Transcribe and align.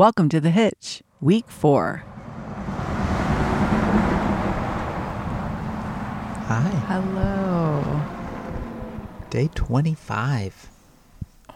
Welcome 0.00 0.30
to 0.30 0.40
The 0.40 0.50
Hitch, 0.50 1.02
week 1.20 1.50
four. 1.50 2.04
Hi. 6.46 6.70
Hello. 6.88 8.00
Day 9.28 9.50
25. 9.54 10.70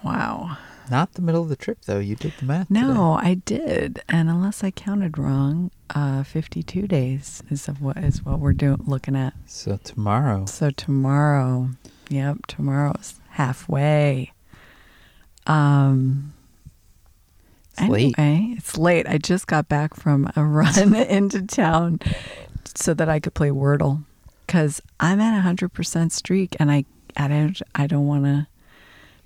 Wow. 0.05 0.59
Not 0.91 1.15
the 1.15 1.23
middle 1.23 1.41
of 1.41 1.49
the 1.49 1.57
trip, 1.57 1.79
though. 1.87 2.01
You 2.01 2.17
did 2.17 2.35
the 2.39 2.45
math. 2.45 2.71
No, 2.71 3.15
I 3.19 3.41
did. 3.47 4.03
And 4.11 4.29
unless 4.29 4.63
I 4.63 4.71
counted 4.71 5.17
wrong, 5.17 5.71
uh, 5.95 6.23
52 6.23 6.87
days 6.87 7.43
is 7.49 7.67
of 7.67 7.81
what 7.81 7.97
is 7.97 8.27
what 8.27 8.41
we're 8.41 8.53
doing 8.53 8.83
looking 8.87 9.17
at. 9.17 9.33
So 9.47 9.79
tomorrow. 9.79 10.45
So 10.45 10.69
tomorrow, 10.69 11.71
yep, 12.11 12.45
tomorrow's 12.47 13.21
halfway. 13.31 14.35
Um 15.47 16.35
It's 17.79 17.89
late. 17.89 18.15
anyway, 18.19 18.55
it's 18.57 18.77
late. 18.79 19.07
I 19.09 19.19
just 19.19 19.47
got 19.47 19.69
back 19.69 19.95
from 19.95 20.31
a 20.37 20.45
run 20.45 20.95
into 20.95 21.43
town 21.47 22.01
so 22.75 22.95
that 22.95 23.09
I 23.09 23.21
could 23.21 23.35
play 23.35 23.51
Wordle 23.51 24.05
cuz 24.47 24.81
I'm 25.01 25.21
at 25.21 25.39
a 25.39 25.49
100% 25.49 26.13
streak 26.13 26.57
and 26.61 26.71
I 26.71 26.85
I 27.17 27.29
don't 27.29 27.63
I 27.75 27.87
don't 27.87 28.07
want 28.07 28.25
to 28.25 28.47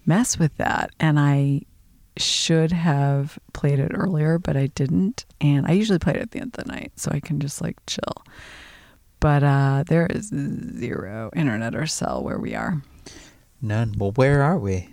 mess 0.07 0.39
with 0.39 0.57
that 0.57 0.91
and 1.01 1.19
I 1.19 1.63
should 2.17 2.73
have 2.73 3.39
played 3.53 3.79
it 3.79 3.93
earlier 3.95 4.39
but 4.39 4.57
I 4.57 4.67
didn't 4.69 5.25
and 5.41 5.67
I 5.67 5.73
usually 5.73 5.99
play 5.99 6.15
it 6.15 6.21
at 6.21 6.31
the 6.33 6.41
end 6.41 6.57
of 6.59 6.65
the 6.65 6.73
night 6.73 6.93
so 6.97 7.11
I 7.13 7.21
can 7.21 7.41
just 7.41 7.61
like 7.61 7.77
chill. 7.87 8.25
But 9.21 9.43
uh 9.43 9.85
there 9.87 10.07
is 10.07 10.29
zero 10.29 11.31
internet 11.35 11.75
or 11.75 11.87
cell 11.87 12.23
where 12.23 12.39
we 12.39 12.55
are. 12.55 12.83
None. 13.61 13.95
Well, 13.99 14.13
where 14.13 14.43
are 14.43 14.59
we? 14.59 14.89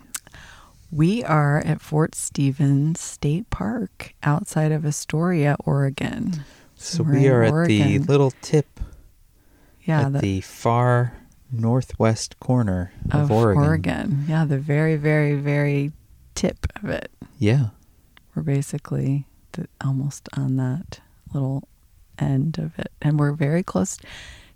We 0.91 1.23
are 1.23 1.59
at 1.66 1.81
Fort 1.81 2.16
Stevens 2.16 3.02
State 3.02 3.49
Park 3.49 4.13
outside 4.23 4.71
of 4.71 4.85
Astoria, 4.85 5.55
Oregon. 5.66 6.43
So 6.76 7.04
we 7.04 7.27
are 7.27 7.43
at 7.43 7.68
the 7.68 7.99
little 7.99 8.32
tip 8.41 8.79
Yeah, 9.82 10.07
at 10.07 10.13
the, 10.13 10.20
the 10.20 10.41
far 10.41 11.13
northwest 11.51 12.40
corner 12.40 12.93
of, 13.12 13.24
of 13.24 13.32
Oregon. 13.32 13.63
Oregon. 13.63 14.26
Yeah, 14.27 14.46
the 14.46 14.57
very, 14.59 14.96
very, 14.96 15.35
very 15.35 15.91
tip 16.34 16.68
of 16.82 16.90
it. 16.90 17.12
Yeah. 17.40 17.70
We're 18.34 18.43
basically 18.43 19.26
the, 19.54 19.68
almost 19.84 20.29
on 20.34 20.57
that 20.57 20.99
little 21.34 21.68
end 22.20 22.57
of 22.57 22.77
it. 22.77 22.91
And 23.02 23.20
we're 23.20 23.34
very 23.34 23.63
close 23.63 23.98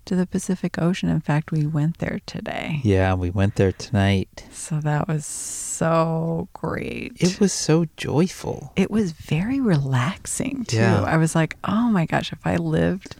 to 0.06 0.16
the 0.16 0.26
Pacific 0.26 0.80
Ocean. 0.80 1.08
In 1.08 1.20
fact, 1.20 1.52
we 1.52 1.66
went 1.66 1.98
there 1.98 2.20
today. 2.26 2.80
Yeah, 2.82 3.14
we 3.14 3.30
went 3.30 3.56
there 3.56 3.72
tonight. 3.72 4.44
So 4.50 4.80
that 4.80 5.08
was 5.08 5.24
so 5.26 6.48
great. 6.52 7.12
It 7.16 7.40
was 7.40 7.52
so 7.52 7.86
joyful. 7.96 8.72
it 8.76 8.90
was 8.90 9.12
very 9.12 9.60
relaxing 9.60 10.64
too. 10.66 10.76
Yeah. 10.76 11.02
I 11.02 11.16
was 11.16 11.34
like, 11.34 11.56
oh 11.64 11.90
my 11.90 12.06
gosh, 12.06 12.32
if 12.32 12.46
I 12.46 12.56
lived 12.56 13.16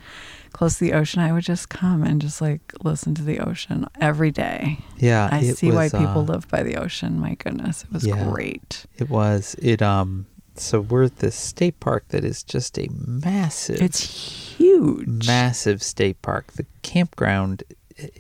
close 0.53 0.78
to 0.78 0.84
the 0.84 0.92
ocean, 0.92 1.20
I 1.22 1.33
would 1.33 1.45
just 1.45 1.69
come 1.69 2.03
and 2.03 2.20
just 2.20 2.41
like 2.41 2.61
listen 2.83 3.15
to 3.15 3.22
the 3.22 3.39
ocean 3.41 3.87
every 4.00 4.31
day. 4.31 4.78
Yeah, 4.98 5.28
I 5.31 5.42
see 5.42 5.70
why 5.70 5.89
people 5.89 6.20
uh, 6.20 6.33
live 6.33 6.48
by 6.48 6.62
the 6.62 6.77
ocean. 6.77 7.20
My 7.20 7.34
goodness, 7.34 7.84
it 7.84 7.92
was 7.92 8.05
Yeah. 8.06 8.25
great. 8.31 8.87
It 8.98 9.09
was. 9.09 9.55
It 9.61 9.81
um. 9.83 10.27
So 10.56 10.81
we're 10.81 11.05
at 11.05 11.19
this 11.19 11.37
state 11.37 11.81
park 11.81 12.09
that 12.09 12.25
is 12.25 12.42
just 12.42 12.78
a 12.78 12.89
massive. 12.91 13.81
It's 13.81 14.50
huge. 14.81 15.27
massive 15.27 15.83
state 15.83 16.20
park. 16.23 16.53
The 16.53 16.67
campground 16.83 17.62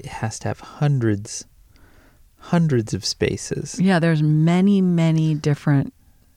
has 0.08 0.38
to 0.40 0.48
have 0.48 0.60
hundreds, 0.60 1.44
hundreds 2.38 2.94
of 2.94 3.04
spaces. 3.04 3.78
yeah, 3.80 3.98
there's 3.98 4.22
many, 4.22 4.80
many 4.80 5.34
different 5.34 5.92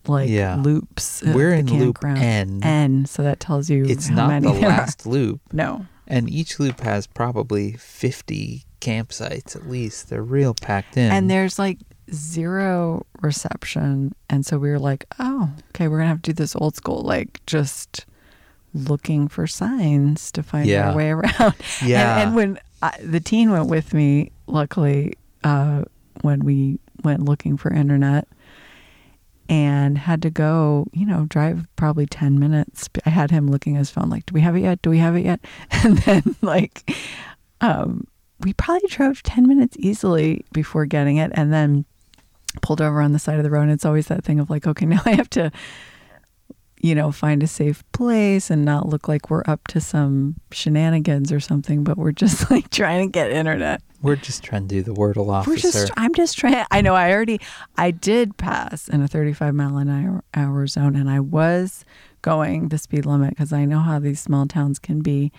like 0.06 0.28
Yeah. 0.28 0.56
loops. 0.56 1.22
We're 1.24 1.54
in 1.54 1.66
loop 1.66 2.00
campground. 2.00 2.18
N. 2.22 2.60
N, 2.62 3.06
so 3.06 3.22
that 3.22 3.40
tells 3.40 3.70
you 3.70 3.84
It's 3.86 4.10
not 4.10 4.28
many 4.28 4.46
the 4.48 4.52
there 4.60 4.64
are. 4.70 4.78
last 4.78 5.06
loop, 5.06 5.40
No. 5.52 5.86
and 6.06 6.28
each 6.28 6.60
loop 6.60 6.80
has 6.80 7.06
probably 7.06 7.72
fifty 7.72 8.64
campsites 8.82 9.56
at 9.56 9.66
least. 9.68 10.10
They're 10.10 10.22
real 10.22 10.52
packed 10.52 10.98
in. 10.98 11.10
And 11.10 11.30
there's 11.30 11.58
like 11.58 11.78
zero 12.12 13.06
reception. 13.22 14.14
And 14.28 14.44
so 14.44 14.58
we 14.58 14.68
were 14.68 14.78
like, 14.78 15.06
oh, 15.18 15.50
okay, 15.70 15.88
we're 15.88 15.96
going 15.98 16.04
to 16.06 16.08
have 16.10 16.22
to 16.22 16.30
do 16.32 16.34
this 16.34 16.54
old 16.54 16.76
school, 16.76 17.00
like 17.00 17.40
just 17.46 18.04
looking 18.74 19.28
for 19.28 19.46
signs 19.46 20.30
to 20.32 20.42
find 20.42 20.66
Yeah. 20.66 20.90
our 20.90 20.96
way 20.96 21.10
around. 21.10 21.54
Yeah. 21.84 22.18
And, 22.18 22.28
and 22.28 22.36
when 22.36 22.58
I, 22.82 22.98
the 23.02 23.20
teen 23.20 23.50
went 23.50 23.68
with 23.68 23.94
me, 23.94 24.32
luckily, 24.46 25.14
uh, 25.42 25.84
when 26.22 26.40
we 26.44 26.78
went 27.02 27.24
looking 27.24 27.56
for 27.56 27.72
internet 27.72 28.28
and 29.48 29.98
had 29.98 30.22
to 30.22 30.30
go, 30.30 30.86
you 30.92 31.04
know, 31.06 31.26
drive 31.28 31.66
probably 31.76 32.06
10 32.06 32.38
minutes. 32.38 32.88
I 33.04 33.10
had 33.10 33.30
him 33.30 33.50
looking 33.50 33.76
at 33.76 33.80
his 33.80 33.90
phone, 33.90 34.08
like, 34.08 34.24
do 34.26 34.32
we 34.32 34.40
have 34.40 34.56
it 34.56 34.60
yet? 34.60 34.80
Do 34.82 34.90
we 34.90 34.98
have 34.98 35.16
it 35.16 35.24
yet? 35.24 35.40
And 35.84 35.98
then, 35.98 36.36
like, 36.40 36.94
um, 37.60 38.06
we 38.40 38.52
probably 38.54 38.88
drove 38.88 39.22
10 39.22 39.46
minutes 39.46 39.76
easily 39.78 40.44
before 40.52 40.86
getting 40.86 41.18
it 41.18 41.30
and 41.34 41.52
then 41.52 41.84
pulled 42.62 42.80
over 42.80 43.00
on 43.02 43.12
the 43.12 43.18
side 43.18 43.36
of 43.36 43.42
the 43.44 43.50
road. 43.50 43.62
And 43.64 43.72
it's 43.72 43.84
always 43.84 44.06
that 44.06 44.24
thing 44.24 44.40
of 44.40 44.48
like, 44.48 44.66
okay, 44.66 44.86
now 44.86 45.02
I 45.04 45.12
have 45.14 45.28
to, 45.30 45.52
you 46.84 46.94
know, 46.94 47.10
find 47.10 47.42
a 47.42 47.46
safe 47.46 47.82
place 47.92 48.50
and 48.50 48.62
not 48.62 48.86
look 48.86 49.08
like 49.08 49.30
we're 49.30 49.42
up 49.46 49.66
to 49.68 49.80
some 49.80 50.34
shenanigans 50.52 51.32
or 51.32 51.40
something, 51.40 51.82
but 51.82 51.96
we're 51.96 52.12
just 52.12 52.50
like 52.50 52.68
trying 52.68 53.08
to 53.08 53.10
get 53.10 53.30
internet. 53.30 53.80
we're 54.02 54.16
just 54.16 54.42
trying 54.42 54.68
to 54.68 54.68
do 54.68 54.82
the 54.82 54.92
Wordle 54.92 55.32
officer. 55.32 55.50
We're 55.50 55.56
just, 55.56 55.90
I'm 55.96 56.12
just 56.12 56.36
trying. 56.36 56.62
I 56.70 56.82
know 56.82 56.94
I 56.94 57.10
already, 57.10 57.40
I 57.78 57.90
did 57.90 58.36
pass 58.36 58.86
in 58.86 59.00
a 59.00 59.08
35 59.08 59.54
mile 59.54 59.78
an 59.78 59.88
hour, 59.88 60.24
hour 60.34 60.66
zone 60.66 60.94
and 60.94 61.08
I 61.08 61.20
was 61.20 61.86
going 62.20 62.68
the 62.68 62.76
speed 62.76 63.06
limit 63.06 63.30
because 63.30 63.50
I 63.50 63.64
know 63.64 63.80
how 63.80 63.98
these 63.98 64.20
small 64.20 64.46
towns 64.46 64.78
can 64.78 65.00
be. 65.00 65.32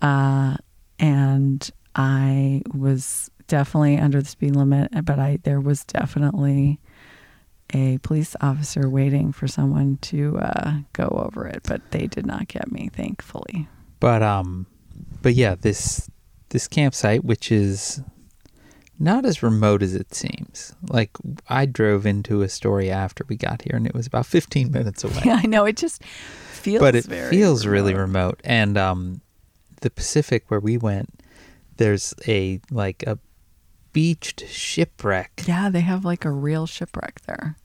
Uh, 0.00 0.56
and 1.00 1.68
I 1.96 2.62
was 2.72 3.28
definitely 3.48 3.98
under 3.98 4.22
the 4.22 4.28
speed 4.28 4.54
limit, 4.54 5.04
but 5.04 5.18
I, 5.18 5.40
there 5.42 5.60
was 5.60 5.82
definitely 5.82 6.78
a 7.74 7.98
police 7.98 8.36
officer 8.40 8.88
waiting 8.88 9.32
for 9.32 9.46
someone 9.46 9.98
to 10.02 10.38
uh, 10.38 10.72
go 10.92 11.06
over 11.06 11.46
it, 11.46 11.60
but 11.68 11.90
they 11.90 12.06
did 12.06 12.26
not 12.26 12.48
get 12.48 12.70
me, 12.70 12.90
thankfully. 12.92 13.68
But 13.98 14.22
um, 14.22 14.66
but 15.22 15.34
yeah, 15.34 15.54
this 15.54 16.10
this 16.50 16.66
campsite, 16.68 17.24
which 17.24 17.52
is 17.52 18.02
not 18.98 19.24
as 19.24 19.42
remote 19.42 19.82
as 19.82 19.94
it 19.94 20.14
seems. 20.14 20.74
Like 20.88 21.10
I 21.48 21.66
drove 21.66 22.06
into 22.06 22.42
Astoria 22.42 22.92
after 22.92 23.24
we 23.28 23.36
got 23.36 23.62
here, 23.62 23.76
and 23.76 23.86
it 23.86 23.94
was 23.94 24.06
about 24.06 24.26
15 24.26 24.70
minutes 24.70 25.04
away. 25.04 25.22
Yeah, 25.24 25.40
I 25.42 25.46
know 25.46 25.64
it 25.64 25.76
just 25.76 26.04
feels, 26.04 26.80
but 26.80 26.94
it 26.94 27.04
feels 27.04 27.66
really 27.66 27.94
remote. 27.94 28.02
remote. 28.02 28.40
And 28.44 28.76
um, 28.76 29.20
the 29.80 29.90
Pacific 29.90 30.44
where 30.48 30.60
we 30.60 30.76
went, 30.76 31.22
there's 31.76 32.14
a 32.28 32.60
like 32.70 33.02
a 33.04 33.18
beached 33.92 34.46
shipwreck 34.46 35.42
Yeah, 35.46 35.68
they 35.68 35.80
have 35.80 36.04
like 36.04 36.24
a 36.24 36.30
real 36.30 36.66
shipwreck 36.66 37.22
there. 37.26 37.56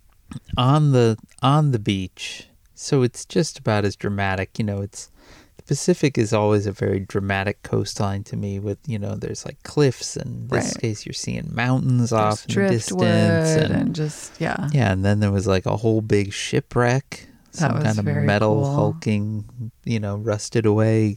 On 0.57 0.91
the 0.91 1.17
on 1.41 1.71
the 1.71 1.79
beach. 1.79 2.47
So 2.73 3.03
it's 3.03 3.25
just 3.25 3.59
about 3.59 3.85
as 3.85 3.95
dramatic, 3.95 4.59
you 4.59 4.65
know, 4.65 4.81
it's 4.81 5.09
the 5.57 5.63
Pacific 5.63 6.17
is 6.17 6.33
always 6.33 6.67
a 6.67 6.71
very 6.73 6.99
dramatic 6.99 7.63
coastline 7.63 8.23
to 8.25 8.35
me 8.35 8.59
with, 8.59 8.77
you 8.85 8.99
know, 8.99 9.15
there's 9.15 9.45
like 9.45 9.63
cliffs 9.63 10.17
and 10.17 10.43
in 10.43 10.47
this 10.49 10.73
Right. 10.73 10.81
case 10.81 11.05
you're 11.05 11.13
seeing 11.13 11.49
mountains 11.55 12.11
off 12.11 12.45
in 12.49 12.55
the 12.55 12.69
distance 12.69 13.49
and, 13.55 13.73
and, 13.73 13.95
just 13.95 14.39
yeah. 14.41 14.69
yeah, 14.73 14.91
and 14.91 15.05
then 15.05 15.21
there 15.21 15.31
was 15.31 15.47
like 15.47 15.65
a 15.65 15.77
whole 15.77 16.01
big 16.01 16.33
shipwreck, 16.33 17.27
some 17.51 17.81
kind 17.81 17.97
of 17.97 18.05
metal 18.05 18.63
cool. 18.63 18.75
hulking, 18.75 19.71
you 19.85 19.99
know, 19.99 20.17
rusted 20.17 20.65
away 20.65 21.15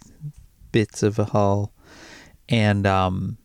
bits 0.70 1.02
of 1.02 1.18
a 1.18 1.24
hull. 1.24 1.72
And 2.48 2.86
um 2.86 3.36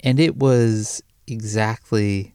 and 0.00 0.20
it 0.20 0.36
was 0.36 1.02
exactly 1.26 2.33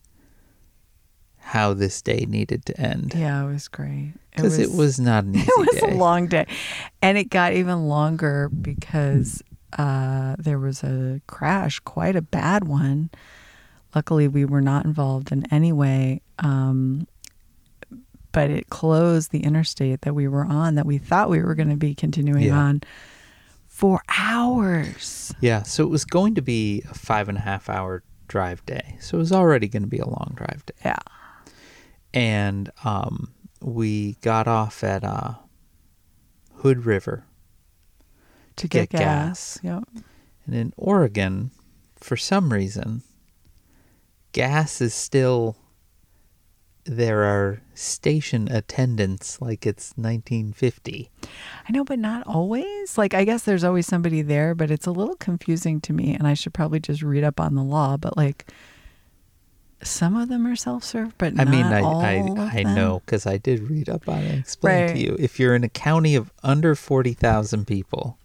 how 1.50 1.74
this 1.74 2.02
day 2.02 2.26
needed 2.30 2.64
to 2.66 2.80
end. 2.80 3.14
Yeah, 3.16 3.44
it 3.44 3.52
was 3.52 3.68
great. 3.68 4.14
Because 4.36 4.60
it, 4.60 4.72
was 4.72 5.00
not 5.00 5.24
an 5.24 5.36
easy 5.36 5.46
day. 5.46 5.52
it 5.58 5.60
was 5.74 5.82
day. 5.82 5.92
a 5.92 5.96
long 5.96 6.28
day, 6.28 6.46
and 7.02 7.18
it 7.18 7.26
got 7.30 7.54
even 7.54 7.88
longer 7.88 8.50
because 8.50 9.42
uh, 9.78 10.36
there 10.38 10.60
was 10.60 10.84
a 10.84 11.20
crash, 11.28 11.80
quite 11.80 12.16
a 12.16 12.22
bad 12.22 12.66
one. 12.68 13.10
Luckily, 13.96 14.28
we 14.28 14.46
were 14.46 14.62
not 14.62 14.86
involved 14.86 15.32
in 15.32 15.52
any 15.52 15.72
way, 15.72 16.22
um, 16.38 17.08
but 18.32 18.52
it 18.52 18.70
closed 18.70 19.32
the 19.32 19.40
interstate 19.44 20.02
that 20.02 20.14
we 20.14 20.28
were 20.28 20.46
on, 20.46 20.76
that 20.76 20.86
we 20.86 21.00
thought 21.00 21.30
we 21.32 21.42
were 21.42 21.56
going 21.56 21.70
to 21.72 21.76
be 21.76 21.96
continuing 21.96 22.44
Yeah. 22.44 22.58
on 22.58 22.82
for 23.68 24.02
hours. 24.18 25.34
Yeah, 25.42 25.64
so 25.64 25.84
it 25.84 25.90
was 25.90 26.06
going 26.06 26.36
to 26.36 26.42
be 26.44 26.84
a 26.90 26.94
five 26.94 27.28
and 27.28 27.38
a 27.40 27.42
half 27.42 27.70
hour 27.70 28.04
drive 28.28 28.64
day. 28.68 28.98
So 29.00 29.18
it 29.18 29.20
was 29.20 29.32
already 29.32 29.68
going 29.68 29.82
to 29.84 29.90
be 29.90 29.98
a 29.98 30.08
long 30.08 30.34
drive 30.36 30.64
day. 30.68 30.74
Yeah, 30.86 30.98
And 32.14 32.72
um, 32.84 33.34
we 33.62 34.14
got 34.22 34.48
off 34.48 34.84
at 34.84 35.04
uh, 35.04 35.34
Hood 36.56 36.86
River. 36.86 37.26
to 38.58 38.68
get 38.68 38.90
get, 38.90 39.00
gas. 39.00 39.60
Yep. 39.64 39.84
And 40.46 40.56
in 40.56 40.74
Oregon, 40.78 41.52
for 41.96 42.18
some 42.18 42.52
reason, 42.52 43.04
gas 44.32 44.82
is 44.82 44.94
still 44.94 45.56
there 46.86 47.24
are 47.24 47.62
station 47.76 48.52
attendants 48.52 49.40
like 49.40 49.68
it's 49.68 49.92
1950. 49.96 51.12
I 51.24 51.72
know, 51.72 51.84
but 51.84 52.00
not 52.00 52.26
always. 52.26 52.98
Like, 52.98 53.14
I 53.14 53.26
guess 53.26 53.44
there's 53.44 53.64
always 53.64 53.86
somebody 53.86 54.24
there, 54.24 54.56
but 54.56 54.72
it's 54.72 54.88
a 54.88 54.92
little 54.92 55.16
confusing 55.16 55.82
to 55.82 55.94
me. 55.94 56.16
And 56.16 56.26
I 56.28 56.34
should 56.34 56.54
probably 56.54 56.80
just 56.80 57.04
read 57.04 57.24
up 57.24 57.40
on 57.40 57.54
the 57.54 57.64
law. 57.64 57.96
But 57.98 58.18
like, 58.18 58.52
some 59.82 60.16
of 60.18 60.30
them 60.30 60.46
are 60.46 60.56
self-serve, 60.56 61.18
but 61.18 61.34
I 61.40 61.44
not 61.44 61.48
mean, 61.50 61.66
I 61.66 61.82
I, 61.82 62.60
I 62.60 62.64
know 62.64 63.02
because 63.06 63.26
I 63.26 63.38
did 63.38 63.70
read 63.70 63.88
up 63.90 64.08
on 64.10 64.20
it 64.20 64.30
and 64.30 64.40
explain 64.40 64.82
Right. 64.86 64.94
to 64.96 65.00
you. 65.00 65.16
If 65.20 65.40
you're 65.40 65.56
in 65.56 65.64
a 65.64 65.70
county 65.70 66.16
of 66.16 66.32
under 66.44 66.76
40,000 66.76 67.66
people, 67.66 68.18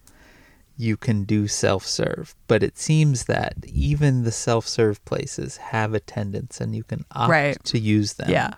you 0.77 0.97
can 0.97 1.23
do 1.25 1.47
self-serve. 1.47 2.35
But 2.49 2.63
it 2.65 2.77
seems 2.77 3.25
that 3.25 3.55
even 3.65 4.25
the 4.25 4.33
self-serve 4.33 5.05
places 5.05 5.59
have 5.59 5.95
attendants 5.95 6.61
and 6.61 6.75
you 6.75 6.83
can 6.83 7.05
opt 7.13 7.31
Right. 7.31 7.65
to 7.65 7.79
use 7.79 8.15
them. 8.15 8.31
Yeah, 8.31 8.55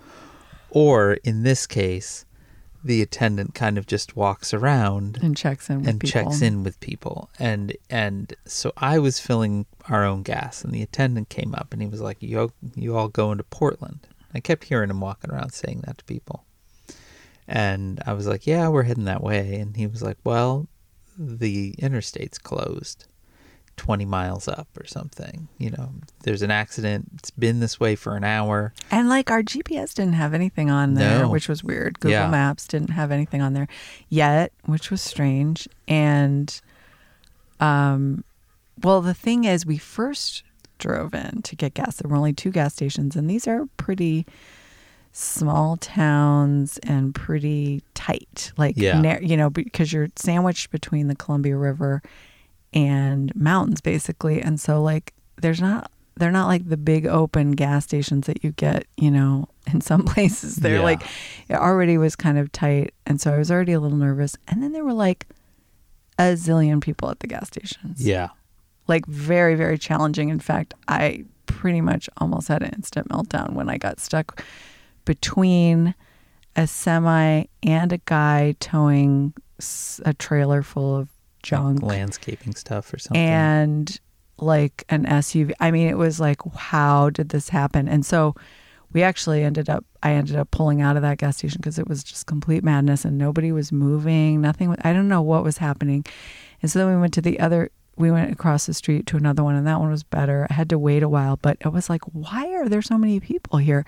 Or 0.70 1.14
in 1.24 1.42
this 1.42 1.66
case, 1.66 2.24
the 2.86 3.02
attendant 3.02 3.52
kind 3.52 3.78
of 3.78 3.86
just 3.86 4.14
walks 4.14 4.54
around 4.54 5.18
and 5.20 5.36
checks 5.36 5.68
in 5.68 5.80
with 5.80 5.88
and 5.88 6.00
people. 6.00 6.22
checks 6.22 6.40
in 6.40 6.62
with 6.62 6.78
people. 6.78 7.28
And 7.38 7.76
and 7.90 8.32
so 8.44 8.72
I 8.76 9.00
was 9.00 9.18
filling 9.18 9.66
our 9.88 10.04
own 10.04 10.22
gas 10.22 10.62
and 10.62 10.72
the 10.72 10.82
attendant 10.82 11.28
came 11.28 11.52
up 11.54 11.72
and 11.72 11.82
he 11.82 11.88
was 11.88 12.00
like 12.00 12.22
you 12.22 12.52
you 12.76 12.96
all 12.96 13.08
going 13.08 13.38
to 13.38 13.44
Portland. 13.44 14.06
I 14.32 14.40
kept 14.40 14.64
hearing 14.64 14.90
him 14.90 15.00
walking 15.00 15.32
around 15.32 15.50
saying 15.50 15.82
that 15.84 15.98
to 15.98 16.04
people. 16.04 16.44
And 17.48 18.00
I 18.06 18.12
was 18.12 18.28
like 18.28 18.46
yeah 18.46 18.68
we're 18.68 18.84
heading 18.84 19.06
that 19.06 19.22
way. 19.22 19.56
And 19.56 19.76
he 19.76 19.88
was 19.88 20.02
like 20.02 20.18
well 20.22 20.68
the 21.18 21.74
interstate's 21.78 22.38
closed 22.38 23.06
20 23.76 24.04
miles 24.06 24.48
up 24.48 24.68
or 24.80 24.86
something 24.86 25.48
you 25.58 25.70
know 25.70 25.90
there's 26.22 26.40
an 26.42 26.50
accident 26.50 27.06
it's 27.14 27.30
been 27.30 27.60
this 27.60 27.78
way 27.78 27.94
for 27.94 28.16
an 28.16 28.24
hour 28.24 28.72
And 28.90 29.08
like 29.08 29.30
our 29.30 29.42
GPS 29.42 29.92
didn't 29.94 30.14
have 30.14 30.32
anything 30.34 30.70
on 30.70 30.94
there, 30.94 31.20
No. 31.20 31.28
which 31.28 31.48
was 31.48 31.62
weird. 31.62 32.00
Google 32.00 32.12
Yeah. 32.12 32.30
Maps 32.30 32.66
didn't 32.66 32.90
have 32.90 33.10
anything 33.12 33.42
on 33.42 33.52
there 33.52 33.68
yet, 34.08 34.52
which 34.64 34.90
was 34.90 35.02
strange. 35.02 35.68
And 35.86 36.58
um 37.60 38.24
well, 38.82 39.00
the 39.00 39.14
thing 39.14 39.44
is 39.44 39.64
we 39.64 39.78
first 39.78 40.42
drove 40.78 41.14
in 41.14 41.40
to 41.42 41.56
get 41.56 41.72
gas. 41.74 41.96
There 41.96 42.08
were 42.10 42.16
only 42.16 42.32
two 42.34 42.50
gas 42.50 42.74
stations 42.74 43.16
and 43.16 43.28
these 43.30 43.46
are 43.46 43.66
pretty 43.76 44.26
small 45.12 45.76
towns 45.78 46.78
and 46.78 47.14
pretty 47.14 47.82
tight. 47.94 48.52
Like 48.58 48.76
Yeah. 48.76 49.18
you 49.20 49.36
know, 49.36 49.48
because 49.50 49.92
you're 49.92 50.08
sandwiched 50.16 50.70
between 50.70 51.08
the 51.08 51.14
Columbia 51.16 51.56
River 51.56 52.02
and 52.76 53.34
mountains 53.34 53.80
basically. 53.80 54.40
And 54.40 54.60
so 54.60 54.80
like 54.82 55.14
there's 55.40 55.60
not 55.60 55.90
they're 56.18 56.30
not 56.30 56.46
like 56.46 56.68
the 56.68 56.76
big 56.76 57.06
open 57.06 57.52
gas 57.52 57.84
stations 57.84 58.26
that 58.26 58.42
you 58.44 58.52
get, 58.52 58.86
you 58.96 59.10
know, 59.10 59.48
in 59.72 59.80
some 59.80 60.04
places. 60.04 60.56
They're 60.56 60.76
Yeah. 60.76 60.82
like 60.82 61.02
it 61.48 61.56
already 61.56 61.98
was 61.98 62.14
kind 62.14 62.38
of 62.38 62.52
tight 62.52 62.94
and 63.06 63.20
so 63.20 63.32
I 63.34 63.38
was 63.38 63.50
already 63.50 63.72
a 63.72 63.80
little 63.80 63.98
nervous. 63.98 64.36
And 64.46 64.62
then 64.62 64.72
there 64.72 64.84
were 64.84 64.92
like 64.92 65.26
a 66.18 66.32
zillion 66.34 66.80
people 66.80 67.10
at 67.10 67.20
the 67.20 67.26
gas 67.26 67.48
stations. 67.48 68.00
yeah 68.06 68.28
Like 68.86 69.04
very, 69.06 69.54
very 69.54 69.78
challenging. 69.78 70.28
In 70.28 70.40
fact, 70.40 70.72
I 70.88 71.24
pretty 71.46 71.80
much 71.80 72.08
almost 72.18 72.48
had 72.48 72.62
an 72.62 72.70
instant 72.74 73.08
meltdown 73.08 73.52
when 73.54 73.68
I 73.70 73.78
got 73.78 74.00
stuck 74.00 74.42
between 75.04 75.94
a 76.56 76.66
semi 76.66 77.44
and 77.62 77.92
a 77.92 77.98
guy 78.06 78.54
towing 78.60 79.32
a 80.04 80.12
trailer 80.14 80.62
full 80.62 80.96
of 80.96 81.08
junk 81.46 81.82
landscaping 81.82 82.54
stuff 82.54 82.92
or 82.92 82.98
something 82.98 83.22
and 83.22 84.00
like 84.38 84.84
an 84.88 85.06
SUV. 85.06 85.52
I 85.60 85.70
mean, 85.70 85.88
it 85.88 85.96
was 85.96 86.20
like, 86.20 86.38
how 86.56 87.10
did 87.10 87.30
this 87.30 87.48
happen? 87.48 87.88
And 87.88 88.04
so 88.04 88.34
we 88.92 89.02
actually 89.02 89.44
ended 89.44 89.70
up, 89.70 89.84
I 90.02 90.12
ended 90.12 90.36
up 90.36 90.50
pulling 90.50 90.82
out 90.82 90.96
of 90.96 91.02
that 91.02 91.18
gas 91.18 91.38
station 91.38 91.58
because 91.60 91.78
it 91.78 91.88
was 91.88 92.04
just 92.04 92.26
complete 92.26 92.64
madness 92.64 93.04
and 93.04 93.16
nobody 93.16 93.52
was 93.52 93.72
moving. 93.72 94.40
Nothing, 94.40 94.74
I 94.82 94.92
don't 94.92 95.08
know 95.08 95.22
what 95.22 95.44
was 95.44 95.58
happening. 95.58 96.04
And 96.62 96.70
so 96.70 96.78
then 96.80 96.94
we 96.94 97.00
went 97.00 97.14
to 97.14 97.22
the 97.22 97.38
other, 97.40 97.70
we 97.96 98.10
went 98.10 98.32
across 98.32 98.66
the 98.66 98.74
street 98.74 99.06
to 99.06 99.16
another 99.16 99.42
one 99.42 99.54
and 99.54 99.66
that 99.66 99.80
one 99.80 99.90
was 99.90 100.02
better. 100.02 100.46
I 100.50 100.54
had 100.54 100.68
to 100.70 100.78
wait 100.78 101.02
a 101.02 101.08
while, 101.08 101.38
but 101.40 101.56
it 101.60 101.68
was 101.68 101.88
like, 101.88 102.02
why 102.12 102.52
are 102.54 102.68
there 102.68 102.82
so 102.82 102.98
many 102.98 103.20
people 103.20 103.58
here? 103.58 103.84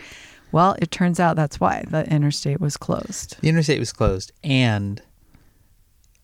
Well, 0.51 0.77
it 0.81 0.91
turns 0.91 1.21
out 1.21 1.37
that's 1.37 1.61
why 1.61 1.85
the 1.89 2.11
interstate 2.11 2.61
was 2.61 2.77
closed. 2.79 3.37
The 3.43 3.51
interstate 3.51 3.79
was 3.79 3.93
closed, 3.93 4.33
and 4.43 5.03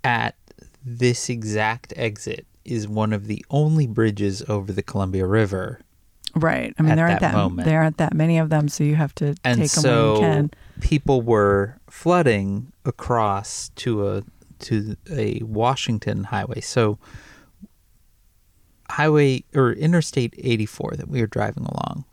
at 0.03 0.35
this 0.85 1.29
exact 1.29 1.93
exit 1.97 2.47
is 2.65 2.89
one 2.89 3.13
of 3.13 3.27
the 3.27 3.45
only 3.51 3.87
bridges 3.87 4.43
over 4.49 4.73
the 4.73 4.83
Columbia 4.83 5.27
River. 5.27 5.81
Right. 6.35 6.75
I 6.79 6.83
mean, 6.83 6.93
At 6.93 6.97
there 6.97 7.07
aren't 7.07 7.21
that 7.21 7.33
that, 7.33 7.39
moment. 7.39 7.67
there 7.67 7.83
aren't 7.83 7.99
that 7.99 8.15
many 8.15 8.39
of 8.39 8.51
them, 8.51 8.69
so 8.69 8.83
you 8.85 8.97
have 8.97 9.15
to 9.17 9.35
And 9.45 9.61
take 9.61 9.71
them 9.71 9.85
when 9.85 9.93
you 9.93 10.17
so 10.17 10.21
can. 10.21 10.51
people 10.81 11.23
were 11.23 11.79
flooding 11.89 12.73
across 12.85 13.71
to 13.77 14.09
a 14.09 14.23
to 14.61 14.97
a 15.11 15.41
Washington 15.43 16.25
highway. 16.25 16.61
So 16.61 16.99
highway 18.91 19.45
or 19.55 19.73
interstate 19.73 20.35
84 20.39 20.95
that 20.97 21.09
we 21.09 21.21
were 21.21 21.27
driving 21.27 21.65
along 21.65 22.05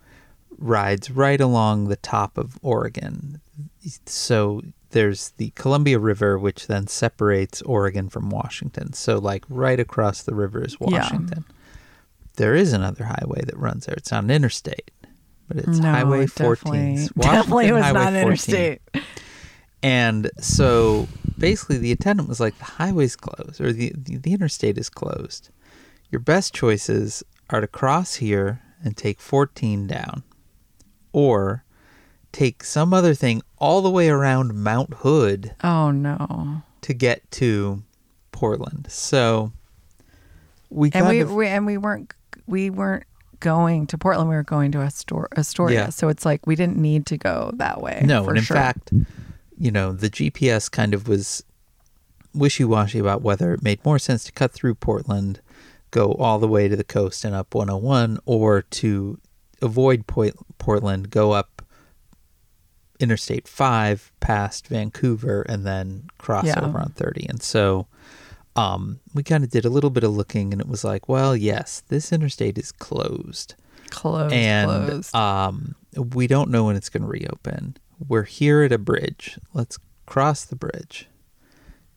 rides 0.58 1.10
right 1.12 1.42
along 1.42 1.88
the 1.88 1.96
top 1.96 2.38
of 2.38 2.58
Oregon. 2.62 3.42
So 4.06 4.62
there's 4.92 5.30
the 5.38 5.50
Columbia 5.52 6.00
River 6.00 6.38
which 6.38 6.68
then 6.68 6.88
separates 6.88 7.62
Oregon 7.64 8.10
from 8.10 8.30
Washington. 8.30 8.94
So 8.94 9.18
like 9.18 9.44
right 9.50 9.80
across 9.80 10.24
the 10.24 10.36
river 10.36 10.64
is 10.64 10.78
Yeah. 10.80 10.88
Washington. 11.02 11.46
There 12.36 12.56
is 12.56 12.72
another 12.74 13.06
highway 13.06 13.42
that 13.46 13.58
runs 13.58 13.86
there. 13.86 13.96
It's 13.96 14.12
not 14.12 14.24
an 14.24 14.32
interstate, 14.32 14.92
but 15.48 15.58
it's 15.58 15.80
no, 15.80 15.92
Highway 15.92 16.28
14. 16.28 17.10
Definitely, 17.18 17.72
was 17.74 17.84
Highway 17.84 18.00
not 18.00 18.14
14. 18.14 18.22
interstate. 18.22 18.82
And 19.84 20.30
so 20.40 21.08
basically, 21.38 21.78
the 21.78 21.92
attendant 21.92 22.30
was 22.30 22.40
like, 22.40 22.58
the 22.58 22.64
highway's 22.66 23.16
closed, 23.16 23.60
or 23.60 23.74
the, 23.74 23.92
the, 23.98 24.18
the 24.18 24.34
interstate 24.34 24.78
is 24.78 24.90
closed. 24.90 25.50
Your 26.10 26.20
best 26.20 26.54
choices 26.54 27.24
are 27.50 27.62
to 27.62 27.68
cross 27.68 28.16
here 28.16 28.62
and 28.84 28.96
take 28.96 29.20
14 29.20 29.88
down, 29.88 30.24
or 31.12 31.64
take 32.32 32.64
some 32.64 32.94
other 32.94 33.14
thing 33.14 33.42
all 33.58 33.82
the 33.82 33.90
way 33.92 34.10
around 34.10 34.54
Mount 34.56 34.94
Hood 34.96 35.54
Oh 35.64 35.92
no! 35.92 36.64
to 36.82 36.94
get 36.94 37.30
to 37.32 37.84
Portland. 38.32 38.88
So 38.90 39.52
we 40.70 40.92
And 40.94 41.08
we, 41.08 41.20
of, 41.20 41.34
we 41.34 41.48
and 41.48 41.66
we 41.66 41.78
weren't 41.78 42.14
we 42.48 42.70
weren't 42.70 43.04
going 43.40 43.88
to 43.88 43.98
Portland. 43.98 44.30
We 44.30 44.36
were 44.36 44.44
going 44.44 44.72
to 44.74 44.80
Astor- 44.80 45.28
Astoria. 45.38 45.80
Yeah. 45.80 45.90
So 45.90 46.10
it's 46.10 46.26
like 46.26 46.46
we 46.48 46.56
didn't 46.56 46.78
need 46.78 47.06
to 47.08 47.18
go 47.18 47.52
that 47.56 47.82
way. 47.82 48.02
no, 48.06 48.24
for 48.24 48.30
and 48.32 48.38
in 48.40 48.44
sure. 48.44 48.56
fact, 48.56 48.94
you 49.58 49.72
know, 49.72 49.92
the 49.92 50.10
GPS 50.10 50.70
kind 50.72 50.94
of 50.94 51.08
was 51.08 51.44
wishy 52.34 52.64
washy 52.64 53.00
about 53.00 53.22
whether 53.22 53.54
it 53.54 53.62
made 53.62 53.84
more 53.84 54.00
sense 54.00 54.24
to 54.24 54.32
cut 54.32 54.52
through 54.54 54.76
Portland, 54.76 55.42
go 55.92 56.14
all 56.14 56.40
the 56.40 56.48
way 56.48 56.68
to 56.68 56.76
the 56.76 56.84
coast 56.84 57.26
and 57.26 57.36
up 57.36 57.54
101, 57.54 58.20
or 58.26 58.62
to 58.62 59.20
avoid 59.62 60.06
Portland, 60.58 61.10
go 61.10 61.32
up 61.34 61.50
Interstate 63.02 63.48
5 63.48 64.12
past 64.20 64.68
Vancouver 64.68 65.42
and 65.44 65.66
then 65.66 66.10
cross 66.18 66.46
Yeah. 66.46 66.60
over 66.62 66.80
on 66.80 66.92
30. 66.92 67.26
And 67.30 67.42
so 67.42 67.88
um, 68.56 69.00
we 69.14 69.24
kind 69.24 69.44
of 69.44 69.50
did 69.50 69.66
a 69.66 69.70
little 69.70 69.90
bit 69.90 70.04
of 70.04 70.12
looking 70.12 70.52
and 70.54 70.62
it 70.62 70.68
was 70.68 70.84
like, 70.84 71.08
well, 71.10 71.36
yes, 71.36 71.84
this 71.88 72.12
interstate 72.12 72.58
is 72.58 72.72
closed 72.72 73.56
closed, 73.90 74.34
and 74.34 74.70
closed. 74.88 75.16
um, 75.16 75.76
we 76.14 76.28
don't 76.28 76.50
know 76.50 76.66
when 76.66 76.76
it's 76.76 76.90
going 76.90 77.04
to 77.04 77.10
reopen. 77.10 77.76
We're 78.08 78.24
here 78.24 78.64
at 78.64 78.72
a 78.72 78.78
bridge. 78.78 79.38
Let's 79.54 79.78
cross 80.06 80.46
the 80.46 80.56
bridge. 80.56 81.08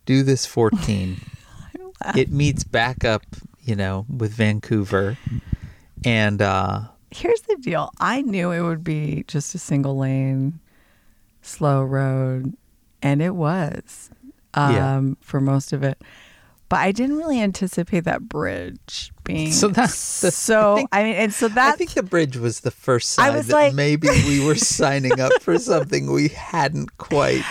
Do 0.07 0.23
this 0.23 0.45
14. 0.47 1.21
it 2.17 2.31
meets 2.31 2.63
back 2.65 3.05
up, 3.05 3.23
you 3.63 3.75
know, 3.77 4.05
with 4.09 4.33
Vancouver. 4.33 5.17
And 6.05 6.43
uh, 6.43 6.81
Here's 7.11 7.41
the 7.43 7.57
deal. 7.57 7.91
I 8.01 8.23
knew 8.23 8.51
it 8.51 8.61
would 8.63 8.85
be 8.85 9.25
just 9.29 9.55
a 9.55 9.59
single 9.59 9.97
lane, 9.97 10.59
slow 11.45 11.83
road, 11.83 12.55
and 13.03 13.21
it 13.23 13.35
was 13.35 14.11
um, 14.55 14.75
Yeah. 14.75 15.15
for 15.21 15.41
most 15.41 15.73
of 15.73 15.83
it. 15.83 16.01
But 16.71 16.77
I 16.81 16.93
didn't 16.93 17.17
really 17.19 17.41
anticipate 17.41 18.01
that 18.05 18.23
bridge 18.23 19.13
being 19.23 19.53
So 19.53 19.69
that's 19.69 20.21
the 20.23 20.31
so. 20.31 20.77
thing. 20.77 20.89
I 20.93 21.05
mean, 21.05 21.15
and 21.15 21.33
so 21.33 21.47
that 21.49 21.75
I 21.75 21.77
think 21.77 21.91
the 21.93 22.03
bridge 22.03 22.37
was 22.37 22.61
the 22.61 22.71
first 22.71 23.19
I 23.19 23.27
sign 23.29 23.37
was 23.37 23.47
that 23.49 23.53
like- 23.55 23.75
maybe 23.75 24.09
we 24.09 24.45
were 24.45 24.55
signing 24.57 25.21
up 25.21 25.33
for 25.43 25.59
something 25.59 26.11
we 26.11 26.29
hadn't 26.29 26.97
quite. 26.99 27.45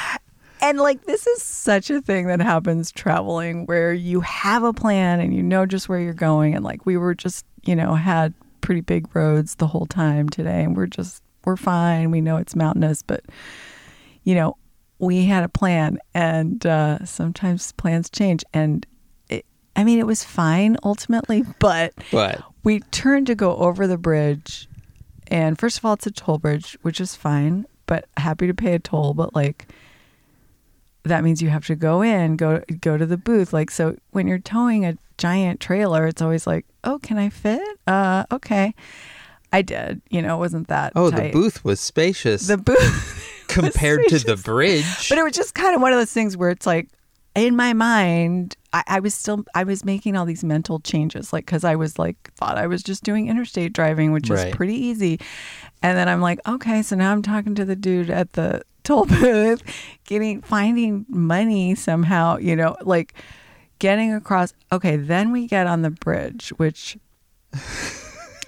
And 0.62 0.80
like 0.80 1.04
this 1.06 1.28
is 1.28 1.44
such 1.44 1.90
a 1.90 2.02
thing 2.02 2.28
that 2.28 2.42
happens 2.42 2.92
traveling 2.92 3.66
where 3.66 3.94
you 3.94 4.22
have 4.22 4.64
a 4.64 4.74
plan 4.74 5.20
and 5.20 5.34
you 5.36 5.44
know 5.44 5.66
just 5.66 5.88
where 5.90 6.00
you're 6.00 6.14
going 6.14 6.56
and 6.56 6.64
like 6.64 6.86
we 6.86 6.96
were 6.98 7.14
just, 7.14 7.46
you 7.66 7.76
know, 7.76 7.96
had 7.96 8.34
pretty 8.62 8.80
big 8.82 9.14
roads 9.16 9.56
the 9.56 9.68
whole 9.68 9.86
time 9.86 10.28
today 10.30 10.64
and 10.64 10.76
we're 10.76 10.88
just 10.88 11.22
we're 11.46 11.58
fine. 11.58 12.12
We 12.12 12.22
know 12.22 12.38
it's 12.38 12.56
mountainous, 12.56 13.02
but 13.04 13.24
you 14.24 14.36
know, 14.36 14.58
we 15.00 15.26
had 15.26 15.44
a 15.44 15.50
plan 15.50 16.00
and 16.14 16.66
uh 16.66 17.04
sometimes 17.06 17.72
plans 17.74 18.10
change 18.10 18.44
and 18.54 18.86
it, 19.30 19.46
I 19.76 19.84
mean 19.84 20.00
it 20.00 20.08
was 20.08 20.24
fine 20.24 20.78
ultimately, 20.84 21.44
but 21.60 21.94
But 22.12 22.42
we 22.64 22.80
turned 22.80 23.28
to 23.28 23.36
go 23.36 23.56
over 23.58 23.88
the 23.88 23.98
bridge 23.98 24.68
and 25.28 25.58
first 25.60 25.78
of 25.78 25.86
all 25.86 25.94
it's 25.94 26.08
a 26.08 26.12
toll 26.12 26.38
bridge 26.38 26.78
which 26.84 27.02
is 27.02 27.16
fine 27.16 27.66
but 27.86 28.06
happy 28.18 28.48
to 28.48 28.54
pay 28.54 28.74
a 28.74 28.80
toll. 28.80 29.14
But 29.14 29.36
like, 29.36 29.68
that 31.04 31.24
means 31.24 31.42
you 31.42 31.50
have 31.50 31.66
to 31.68 31.76
go 31.76 32.02
in, 32.02 32.38
go 32.38 32.62
go 32.82 32.98
to 32.98 33.06
the 33.06 33.18
booth. 33.18 33.54
Like, 33.54 33.72
so 33.72 33.98
when 34.12 34.28
you're 34.28 34.40
towing 34.40 34.86
a 34.86 34.98
giant 35.18 35.60
trailer, 35.60 36.08
it's 36.08 36.22
always 36.22 36.48
like, 36.48 36.66
oh, 36.84 37.00
can 37.00 37.18
I 37.18 37.30
fit? 37.30 37.62
Uh, 37.88 38.26
okay. 38.32 38.74
I 39.54 39.62
did. 39.62 40.02
You 40.10 40.22
know, 40.22 40.36
it 40.36 40.40
wasn't 40.40 40.68
that. 40.68 40.92
Oh, 40.96 41.10
tight. 41.12 41.32
the 41.32 41.40
booth 41.40 41.64
was 41.64 41.80
spacious 41.80 42.48
The 42.48 42.58
booth. 42.58 43.46
compared 43.48 44.08
to 44.08 44.18
the 44.20 44.36
bridge. 44.36 45.10
But 45.10 45.18
it 45.20 45.24
was 45.24 45.34
just 45.34 45.54
kind 45.54 45.76
of 45.76 45.82
one 45.82 45.94
of 45.94 46.00
those 46.00 46.12
things 46.12 46.36
where 46.36 46.50
it's 46.50 46.66
like, 46.66 46.90
in 47.36 47.56
my 47.56 47.74
mind, 47.74 48.56
I, 48.74 48.84
I 48.88 49.00
was 49.00 49.14
still, 49.14 49.44
I 49.56 49.64
was 49.64 49.84
making 49.86 50.16
all 50.16 50.26
these 50.26 50.44
mental 50.44 50.80
changes, 50.80 51.32
like, 51.34 51.46
because 51.46 51.64
I 51.64 51.76
was 51.76 51.98
like, 52.00 52.32
thought 52.36 52.58
I 52.58 52.66
was 52.68 52.82
just 52.84 53.04
doing 53.04 53.28
interstate 53.28 53.74
driving, 53.74 54.12
which 54.12 54.30
Right. 54.30 54.48
is 54.50 54.56
pretty 54.56 54.76
easy. 54.76 55.20
And 55.84 55.98
then 55.98 56.08
I'm 56.10 56.22
like, 56.22 56.40
okay, 56.48 56.82
so 56.82 56.96
now 56.96 57.12
I'm 57.12 57.22
talking 57.22 57.54
to 57.56 57.66
the 57.66 57.76
dude 57.76 58.10
at 58.10 58.34
the 58.34 58.62
toll 58.84 59.06
booth, 59.06 59.62
getting, 60.06 60.42
finding 60.42 61.06
money 61.10 61.76
somehow, 61.76 62.38
you 62.38 62.56
know, 62.56 62.76
like 62.82 63.14
getting 63.80 64.14
across. 64.14 64.54
Okay, 64.72 64.96
then 64.96 65.32
we 65.32 65.46
get 65.48 65.68
on 65.68 65.82
the 65.84 65.92
bridge, 65.92 66.50
which 66.58 66.98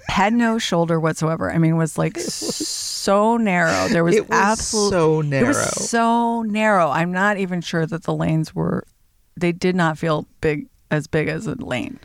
had 0.08 0.32
no 0.32 0.58
shoulder 0.58 0.98
whatsoever. 1.00 1.50
I 1.50 1.58
mean, 1.58 1.72
it 1.72 1.76
was 1.76 1.98
like 1.98 2.18
so 2.18 3.36
narrow. 3.36 3.88
There 3.88 4.04
was, 4.04 4.16
was 4.20 4.28
absolutely 4.30 4.90
so 4.98 5.20
narrow. 5.22 5.44
it 5.44 5.48
was 5.48 5.90
so 5.90 6.42
narrow. 6.42 6.90
I'm 6.90 7.12
not 7.12 7.38
even 7.38 7.60
sure 7.60 7.86
that 7.86 8.04
the 8.04 8.14
lanes 8.14 8.54
were. 8.54 8.84
They 9.36 9.52
did 9.52 9.76
not 9.76 9.98
feel 9.98 10.26
big 10.40 10.66
as 10.90 11.06
big 11.06 11.28
as 11.28 11.46
a 11.46 11.54
lane, 11.56 11.98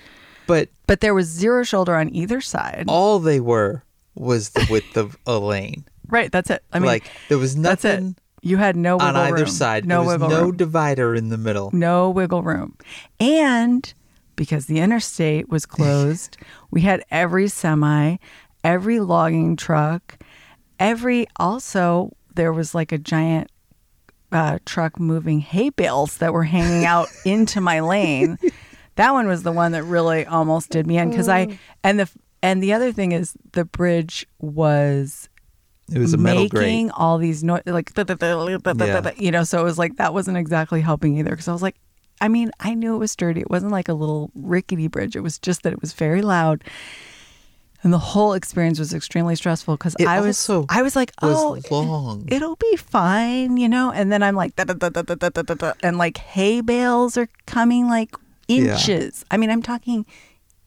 but 0.47 0.69
but 0.87 0.99
there 1.01 1.13
was 1.13 1.27
zero 1.27 1.63
shoulder 1.63 1.95
on 1.95 2.13
either 2.13 2.41
side. 2.41 2.85
all 2.87 3.19
they 3.19 3.39
were 3.39 3.83
was 4.15 4.49
the 4.49 4.67
width 4.69 4.97
of 4.97 5.17
a 5.25 5.37
lane. 5.39 5.85
right, 6.09 6.31
that's 6.31 6.49
it. 6.49 6.63
I 6.73 6.79
mean, 6.79 6.87
like 6.87 7.09
there 7.29 7.37
was 7.37 7.55
that's 7.55 7.85
it. 7.85 7.89
nothing 8.01 8.15
You 8.41 8.57
had 8.57 8.75
no 8.75 8.97
wiggle 8.97 9.07
on 9.07 9.15
either 9.15 9.35
room. 9.35 9.47
side. 9.47 9.85
No 9.85 9.99
there 10.03 10.07
was 10.07 10.13
wiggle 10.21 10.29
no 10.29 10.43
room. 10.47 10.57
divider 10.57 11.15
in 11.15 11.29
the 11.29 11.37
middle. 11.37 11.69
no 11.73 12.09
wiggle 12.09 12.43
room. 12.43 12.75
And 13.19 13.93
because 14.41 14.65
the 14.65 14.79
interstate 14.79 15.49
was 15.49 15.67
closed, 15.67 16.35
we 16.71 16.81
had 16.81 17.03
every 17.11 17.47
semi, 17.47 18.17
every 18.63 18.99
logging 18.99 19.55
truck, 19.55 20.17
every 20.79 21.27
also 21.35 22.11
there 22.33 22.51
was 22.51 22.73
like 22.73 22.91
a 22.91 22.97
giant 22.97 23.51
uh, 24.31 24.57
truck 24.65 24.99
moving 24.99 25.41
hay 25.41 25.69
bales 25.69 26.17
that 26.17 26.33
were 26.33 26.45
hanging 26.45 26.85
out 26.85 27.07
into 27.25 27.61
my 27.61 27.81
lane. 27.81 28.39
That 28.95 29.11
one 29.11 29.27
was 29.27 29.43
the 29.43 29.51
one 29.51 29.73
that 29.73 29.83
really 29.83 30.25
almost 30.25 30.71
did 30.71 30.87
me 30.87 30.97
in 30.97 31.11
because 31.11 31.29
I 31.29 31.59
and 31.83 31.99
the 31.99 32.09
and 32.41 32.63
the 32.63 32.73
other 32.73 32.91
thing 32.91 33.11
is 33.11 33.33
the 33.51 33.63
bridge 33.65 34.25
was 34.39 35.29
It 35.93 35.99
was 35.99 36.15
a 36.15 36.17
metal 36.17 36.47
grate. 36.47 36.63
making 36.63 36.91
all 36.91 37.19
these 37.19 37.43
noise 37.43 37.61
like 37.67 37.91
Yeah. 38.87 39.11
you 39.19 39.29
know 39.29 39.43
so 39.43 39.59
it 39.61 39.63
was 39.63 39.77
like 39.77 39.97
that 39.97 40.13
wasn't 40.15 40.37
exactly 40.37 40.81
helping 40.81 41.17
either 41.19 41.29
because 41.29 41.47
i 41.47 41.53
was 41.53 41.61
like 41.61 41.75
I 42.21 42.27
mean, 42.27 42.51
I 42.59 42.75
knew 42.75 42.95
it 42.95 42.99
was 42.99 43.15
dirty. 43.15 43.41
It 43.41 43.49
wasn't 43.49 43.71
like 43.71 43.89
a 43.89 43.93
little 43.93 44.31
rickety 44.35 44.87
bridge. 44.87 45.15
It 45.15 45.21
was 45.21 45.39
just 45.39 45.63
that 45.63 45.73
it 45.73 45.81
was 45.81 45.93
very 45.93 46.21
loud. 46.21 46.63
And 47.83 47.91
the 47.91 47.97
whole 47.97 48.33
experience 48.33 48.77
was 48.77 48.93
extremely 48.93 49.35
stressful 49.35 49.75
because 49.75 49.95
I 50.05 50.21
was 50.21 50.47
I 50.69 50.83
was 50.83 50.95
like, 50.95 51.11
oh, 51.23 51.59
long. 51.71 52.27
it'll 52.27 52.55
be 52.57 52.75
fine, 52.75 53.57
you 53.57 53.67
know. 53.67 53.91
And 53.91 54.11
then 54.11 54.21
I'm 54.21 54.35
like, 54.35 54.55
da, 54.55 54.65
da, 54.65 54.75
da, 54.75 54.89
da, 54.89 55.01
da, 55.01 55.29
da, 55.29 55.41
da, 55.41 55.73
and 55.81 55.97
like 55.97 56.17
hay 56.17 56.61
bales 56.61 57.17
are 57.17 57.27
coming 57.47 57.89
like 57.89 58.15
inches. 58.47 59.19
Yeah. 59.21 59.33
I 59.33 59.37
mean, 59.37 59.49
I'm 59.49 59.63
talking 59.63 60.05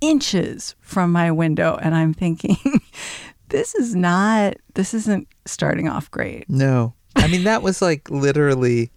inches 0.01 0.75
from 0.81 1.13
my 1.13 1.31
window, 1.31 1.79
and 1.81 1.95
I'm 1.95 2.15
thinking, 2.15 2.81
this 3.49 3.77
is 3.77 3.95
not, 3.95 4.57
this 4.75 4.93
isn't 4.93 5.29
starting 5.47 5.89
off 5.89 6.11
great. 6.11 6.51
No, 6.51 6.95
I 7.15 7.29
mean 7.29 7.45
that 7.45 7.63
was 7.63 7.81
like 7.81 8.11
literally 8.11 8.91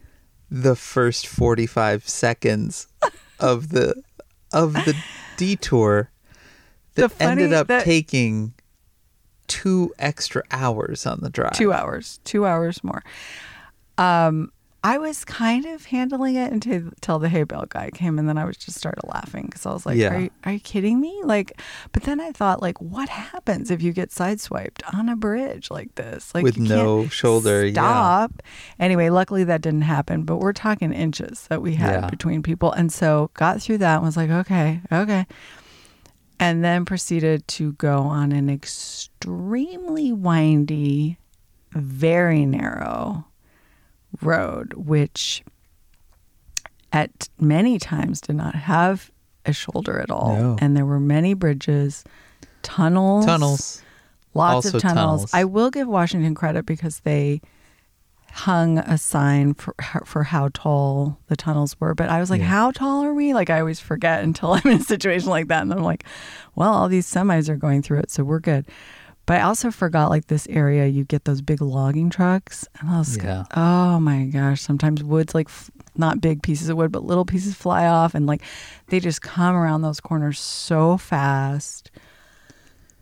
the 0.49 0.75
first 0.75 1.27
45 1.27 2.07
seconds 2.07 2.87
of 3.39 3.69
the 3.69 4.01
of 4.53 4.73
the 4.73 4.95
detour 5.35 6.09
that 6.95 7.11
funny- 7.11 7.31
ended 7.43 7.53
up 7.53 7.67
that- 7.67 7.83
taking 7.83 8.53
two 9.47 9.93
extra 9.99 10.43
hours 10.51 11.05
on 11.05 11.19
the 11.21 11.29
drive. 11.29 11.53
two 11.53 11.71
hours 11.73 12.19
two 12.23 12.45
hours 12.45 12.83
more 12.83 13.03
um 13.97 14.51
i 14.83 14.97
was 14.97 15.25
kind 15.25 15.65
of 15.65 15.85
handling 15.85 16.35
it 16.35 16.51
until, 16.51 16.75
until 16.87 17.19
the 17.19 17.27
hay 17.29 17.43
bale 17.43 17.65
guy 17.67 17.89
came 17.89 18.19
and 18.19 18.29
then 18.29 18.37
i 18.37 18.45
was 18.45 18.55
just 18.57 18.77
started 18.77 19.01
laughing 19.07 19.45
because 19.45 19.65
i 19.65 19.71
was 19.73 19.85
like 19.85 19.97
Yeah. 19.97 20.13
are, 20.15 20.19
you, 20.19 20.29
are 20.45 20.51
you 20.53 20.59
kidding 20.59 20.99
me 21.01 21.19
like 21.23 21.59
but 21.91 22.03
then 22.03 22.19
i 22.21 22.31
thought 22.31 22.61
like 22.61 22.79
what 22.79 23.09
happens 23.09 23.71
if 23.71 23.81
you 23.81 23.91
get 23.91 24.09
sideswiped 24.11 24.81
on 24.93 25.09
a 25.09 25.15
bridge 25.15 25.69
like 25.71 25.95
this 25.95 26.33
like 26.35 26.43
With 26.43 26.57
no 26.59 27.07
shoulder, 27.07 27.65
yeah. 27.65 27.73
stop 27.73 28.43
anyway 28.79 29.09
luckily 29.09 29.43
that 29.45 29.61
didn't 29.61 29.81
happen 29.81 30.23
but 30.23 30.37
we're 30.37 30.53
talking 30.53 30.93
inches 30.93 31.47
that 31.49 31.61
we 31.61 31.75
had 31.75 32.03
Yeah. 32.03 32.09
between 32.09 32.43
people 32.43 32.71
and 32.71 32.91
so 32.91 33.31
got 33.33 33.61
through 33.61 33.79
that 33.79 33.95
and 33.97 34.05
was 34.05 34.15
like 34.17 34.29
okay 34.29 34.81
okay 34.91 35.25
and 36.39 36.63
then 36.63 36.85
proceeded 36.85 37.47
to 37.47 37.71
go 37.73 37.97
on 37.97 38.31
an 38.31 38.47
extremely 38.47 40.13
windy, 40.13 41.17
very 41.71 42.45
narrow 42.45 43.25
road, 44.21 44.73
which 44.73 45.43
at 46.93 47.29
many 47.39 47.77
times 47.79 48.21
did 48.21 48.35
not 48.35 48.55
have 48.55 49.11
a 49.45 49.53
shoulder 49.53 49.99
at 49.99 50.09
all. 50.09 50.35
No. 50.35 50.57
And 50.59 50.75
there 50.75 50.85
were 50.85 50.99
many 50.99 51.33
bridges, 51.33 52.03
tunnels, 52.63 53.25
Tunnels. 53.25 53.81
lots 54.33 54.65
Also 54.67 54.77
of 54.77 54.81
tunnels. 54.81 54.95
tunnels. 55.05 55.29
I 55.33 55.43
will 55.45 55.69
give 55.69 55.87
Washington 55.87 56.35
credit 56.35 56.65
because 56.65 57.01
they 57.01 57.41
hung 58.33 58.77
a 58.77 58.97
sign 58.97 59.53
for 59.53 59.73
for 60.05 60.23
how 60.23 60.49
tall 60.53 61.17
the 61.27 61.35
tunnels 61.35 61.75
were. 61.79 61.95
But 61.95 62.09
I 62.09 62.19
was 62.19 62.29
like, 62.29 62.41
Yeah. 62.41 62.47
how 62.47 62.71
tall 62.71 63.03
are 63.03 63.13
we? 63.13 63.33
Like 63.33 63.49
I 63.49 63.59
always 63.59 63.79
forget 63.79 64.23
until 64.23 64.53
I'm 64.53 64.61
in 64.65 64.77
a 64.79 64.83
situation 64.83 65.29
like 65.29 65.47
that, 65.47 65.61
and 65.63 65.73
I'm 65.73 65.83
like, 65.83 66.03
well, 66.55 66.73
all 66.73 66.87
these 66.89 67.07
semis 67.11 67.49
are 67.49 67.55
going 67.55 67.81
through 67.81 67.99
it, 67.99 68.11
so 68.11 68.23
we're 68.23 68.39
good. 68.39 68.65
But 69.27 69.39
I 69.39 69.41
also 69.43 69.69
forgot 69.71 70.09
like 70.09 70.27
this 70.27 70.47
area, 70.49 70.87
you 70.87 71.03
get 71.03 71.25
those 71.25 71.41
big 71.41 71.61
logging 71.61 72.09
trucks, 72.09 72.65
and 72.79 72.89
I 72.89 72.97
was, 72.97 73.17
Yeah. 73.17 73.43
oh 73.55 73.99
my 73.99 74.23
gosh, 74.25 74.61
sometimes 74.61 75.03
wood's 75.03 75.35
like 75.35 75.47
f- 75.49 75.69
not 75.95 76.21
big 76.21 76.41
pieces 76.41 76.69
of 76.69 76.77
wood, 76.77 76.91
but 76.91 77.03
little 77.03 77.25
pieces 77.25 77.53
fly 77.53 77.85
off, 77.85 78.15
and 78.15 78.25
like 78.25 78.41
they 78.87 78.99
just 78.99 79.21
come 79.21 79.53
around 79.55 79.81
those 79.83 79.99
corners 79.99 80.39
so 80.39 80.97
fast. 80.97 81.91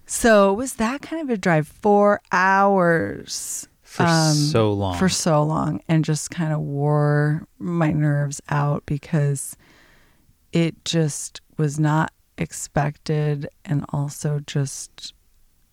So 0.08 0.52
it 0.52 0.56
was 0.56 0.74
that 0.74 1.02
kind 1.02 1.22
of 1.22 1.30
a 1.34 1.38
drive, 1.38 1.68
four 1.68 2.22
hours 2.32 3.68
For 3.82 4.04
um, 4.04 4.34
so 4.36 4.72
long. 4.74 4.98
for 4.98 5.10
so 5.10 5.42
long, 5.44 5.82
and 5.88 6.04
just 6.06 6.30
kind 6.32 6.54
of 6.54 6.60
wore 6.60 7.48
my 7.60 7.92
nerves 7.92 8.42
out 8.50 8.84
because 8.86 9.56
it 10.52 10.84
just 10.86 11.42
was 11.58 11.80
not 11.80 12.12
expected, 12.38 13.48
and 13.64 13.84
also 13.90 14.40
just 14.46 15.14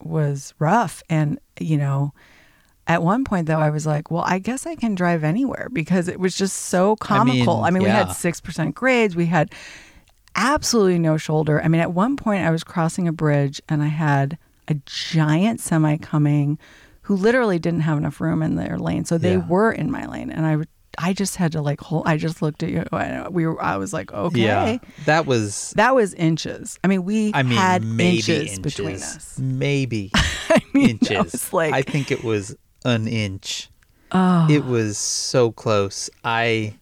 was 0.06 0.54
rough. 0.59 1.02
And 1.09 1.38
you 1.61 1.76
know, 1.76 2.12
at 2.87 3.02
one 3.02 3.25
point 3.25 3.47
though, 3.47 3.61
I 3.61 3.71
was 3.71 3.87
like, 3.87 4.11
"Well, 4.11 4.25
I 4.26 4.38
guess 4.38 4.66
I 4.66 4.75
can 4.75 4.94
drive 4.94 5.25
anywhere," 5.25 5.68
because 5.73 6.09
it 6.09 6.18
was 6.21 6.37
just 6.37 6.56
so 6.56 6.97
I 7.09 7.23
mean, 7.25 7.44
comical. 7.44 7.62
I 7.64 7.71
mean, 7.71 7.82
we 7.82 7.88
had 7.90 8.11
six 8.12 8.40
percent 8.40 8.75
grades, 8.75 9.14
we 9.16 9.26
had 9.26 9.52
absolutely 10.35 10.99
no 10.99 11.16
shoulder. 11.16 11.62
I 11.62 11.68
mean, 11.68 11.80
at 11.80 11.92
one 11.92 12.16
point 12.16 12.44
I 12.44 12.50
was 12.50 12.64
crossing 12.64 13.06
a 13.06 13.12
bridge 13.12 13.61
and 13.68 13.82
I 13.82 13.88
had 13.88 14.38
a 14.68 14.75
giant 14.87 15.61
semi 15.61 15.97
coming 15.99 16.59
who 17.02 17.16
literally 17.16 17.59
didn't 17.59 17.80
have 17.80 17.99
enough 17.99 18.21
room 18.21 18.42
in 18.42 18.54
their 18.56 18.78
lane. 18.78 19.04
So 19.04 19.18
they 19.18 19.32
Yeah. 19.37 19.47
were 19.47 19.73
in 19.73 19.90
my 19.90 20.06
lane 20.06 20.30
and 20.30 20.47
I 20.47 20.56
I 20.99 21.13
just 21.13 21.37
had 21.37 21.53
to 21.53 21.63
like 21.63 21.81
hold 21.81 22.07
I 22.07 22.17
just 22.17 22.43
looked 22.43 22.63
at 22.63 22.71
you 22.71 22.85
and 22.93 23.29
we 23.35 23.47
were 23.47 23.61
I 23.63 23.77
was 23.77 23.93
like, 23.93 24.13
"Okay." 24.13 24.41
Yeah. 24.41 24.79
That 25.07 25.27
was 25.27 25.73
That 25.77 25.95
was 25.95 26.15
inches. 26.15 26.79
I 26.85 26.89
mean, 26.89 27.05
we 27.05 27.33
I 27.35 27.43
mean 27.43 27.57
had 27.57 27.83
maybe 27.83 28.17
inches, 28.17 28.43
inches, 28.43 28.59
between 28.59 28.97
us. 28.97 29.39
Maybe 29.39 30.11
I 30.15 30.61
mean, 30.75 30.91
inches. 30.91 31.33
was 31.33 31.53
like 31.53 31.73
I 31.75 31.83
think 31.83 32.11
it 32.11 32.23
was 32.25 32.55
an 32.85 33.07
inch. 33.09 33.71
oh, 34.13 34.47
It 34.51 34.65
was 34.65 34.99
so 34.99 35.53
close. 35.53 36.11
I 36.25 36.75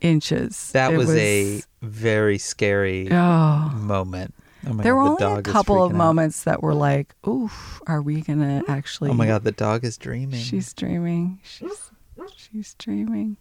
inches. 0.00 0.70
that 0.72 0.92
It 0.92 0.96
was, 0.98 1.10
a 1.14 1.62
very 1.82 2.38
scary 2.38 3.08
oh. 3.10 3.70
moment. 3.76 4.34
Oh 4.68 4.72
my 4.72 4.82
There 4.82 4.94
god, 4.94 4.98
were 4.98 5.04
the 5.04 5.24
only 5.24 5.32
a 5.32 5.36
dog 5.36 5.46
is 5.48 5.52
couple 5.52 5.84
of 5.84 5.92
out. 5.92 5.96
moments 5.96 6.42
that 6.44 6.62
were 6.62 6.74
like, 6.74 7.14
"Oof, 7.26 7.80
are 7.86 8.02
we 8.02 8.20
gonna 8.22 8.62
actually?" 8.68 9.10
Oh 9.10 9.14
my 9.14 9.26
god, 9.26 9.44
the 9.44 9.52
dog 9.52 9.84
is 9.84 9.96
dreaming. 9.96 10.40
She's 10.40 10.72
dreaming. 10.74 11.38
She's 11.44 11.90
she's 12.36 12.74
dreaming. 12.74 13.36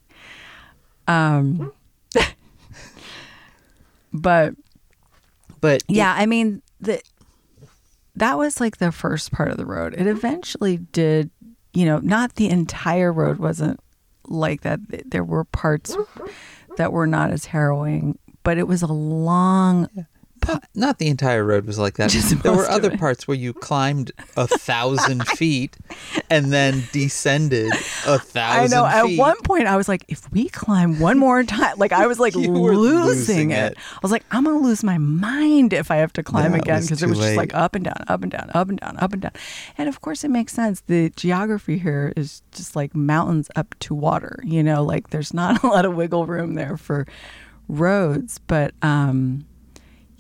Um 1.08 1.72
but 4.14 4.56
but 5.62 5.84
yeah, 5.88 6.14
I 6.18 6.26
mean 6.26 6.62
the 6.80 7.02
that 8.16 8.38
was 8.38 8.60
like 8.60 8.78
the 8.78 8.92
first 8.92 9.32
part 9.32 9.52
of 9.52 9.58
the 9.58 9.66
road. 9.66 9.94
It 9.98 10.08
eventually 10.08 10.78
did, 10.78 11.30
you 11.74 11.86
know, 11.86 12.00
not 12.00 12.36
the 12.36 12.50
entire 12.50 13.12
road 13.12 13.38
wasn't 13.38 13.80
like 14.28 14.62
that. 14.62 14.80
There 15.06 15.24
were 15.24 15.44
parts 15.44 15.96
that 16.78 16.94
were 16.94 17.08
not 17.08 17.32
as 17.32 17.46
harrowing, 17.46 18.18
but 18.44 18.58
it 18.58 18.68
was 18.68 18.82
a 18.82 18.88
long 18.88 19.90
po- 20.46 20.60
not 20.74 21.00
the 21.00 21.08
entire 21.08 21.44
road 21.44 21.66
was 21.66 21.78
like 21.78 21.96
that. 21.96 22.10
Just 22.10 22.42
there 22.44 22.54
were 22.54 22.70
other 22.70 22.92
it. 22.92 23.00
parts 23.00 23.28
where 23.28 23.38
you 23.38 23.54
climbed 23.54 24.12
a 24.38 24.48
thousand 24.48 25.28
feet 25.38 25.78
and 26.30 26.52
then 26.52 26.84
descended 26.92 27.72
a 28.06 28.20
thousand. 28.20 28.44
I 28.44 28.68
know. 28.68 28.86
At 28.86 29.06
feet. 29.06 29.20
one 29.20 29.42
point, 29.42 29.68
I 29.68 29.76
was 29.76 29.88
like, 29.88 30.06
if 30.08 30.32
we 30.32 30.50
climb 30.50 31.00
one 31.00 31.18
more 31.18 31.44
time, 31.44 31.78
like 31.78 31.92
I 31.92 32.08
was 32.08 32.20
like 32.20 32.36
losing, 32.36 32.54
losing 32.54 33.52
it. 33.52 33.74
it. 33.74 33.78
I 33.78 34.00
was 34.02 34.12
like, 34.12 34.26
I'm 34.32 34.44
gonna 34.44 34.60
lose 34.60 34.84
my 34.84 34.98
mind 34.98 35.74
if 35.74 35.92
I 35.92 35.98
have 35.98 36.14
to 36.14 36.24
climb 36.24 36.54
it 36.54 36.60
again 36.60 36.82
because 36.82 37.02
it 37.02 37.06
too 37.06 37.10
was 37.10 37.20
just 37.20 37.38
like 37.38 37.54
up 37.54 37.76
and 37.76 37.86
down, 37.86 38.04
up 38.08 38.22
and 38.22 38.32
down, 38.32 38.52
up 38.54 38.70
and 38.70 38.80
down, 38.80 38.98
up 38.98 39.14
and 39.14 39.22
down. 39.22 39.34
And 39.78 39.90
of 39.90 40.02
course, 40.02 40.24
it 40.24 40.30
makes 40.30 40.54
sense. 40.54 40.82
The 40.82 41.10
geography 41.16 41.78
here 41.78 42.14
is 42.16 42.42
just 42.52 42.76
like 42.76 42.96
mountains 42.96 43.50
up 43.56 43.76
to 43.80 43.96
water. 43.96 44.40
You 44.44 44.64
know, 44.64 44.84
like 44.84 45.10
there's 45.10 45.34
not 45.34 45.64
a 45.64 45.68
lot 45.68 45.86
of 45.86 45.96
wiggle 45.96 46.26
room 46.26 46.56
there 46.56 46.78
for 46.78 47.06
roads, 47.68 48.40
but 48.48 48.74
um, 48.82 49.46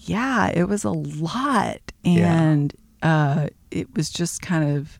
yeah, 0.07 0.51
it 0.53 0.67
was 0.67 0.83
a 0.83 0.91
lot, 0.91 1.79
Yeah. 2.03 2.33
and 2.41 2.73
uh, 3.01 3.47
it 3.71 3.93
was 3.95 4.09
just 4.09 4.41
kind 4.41 4.77
of 4.77 4.99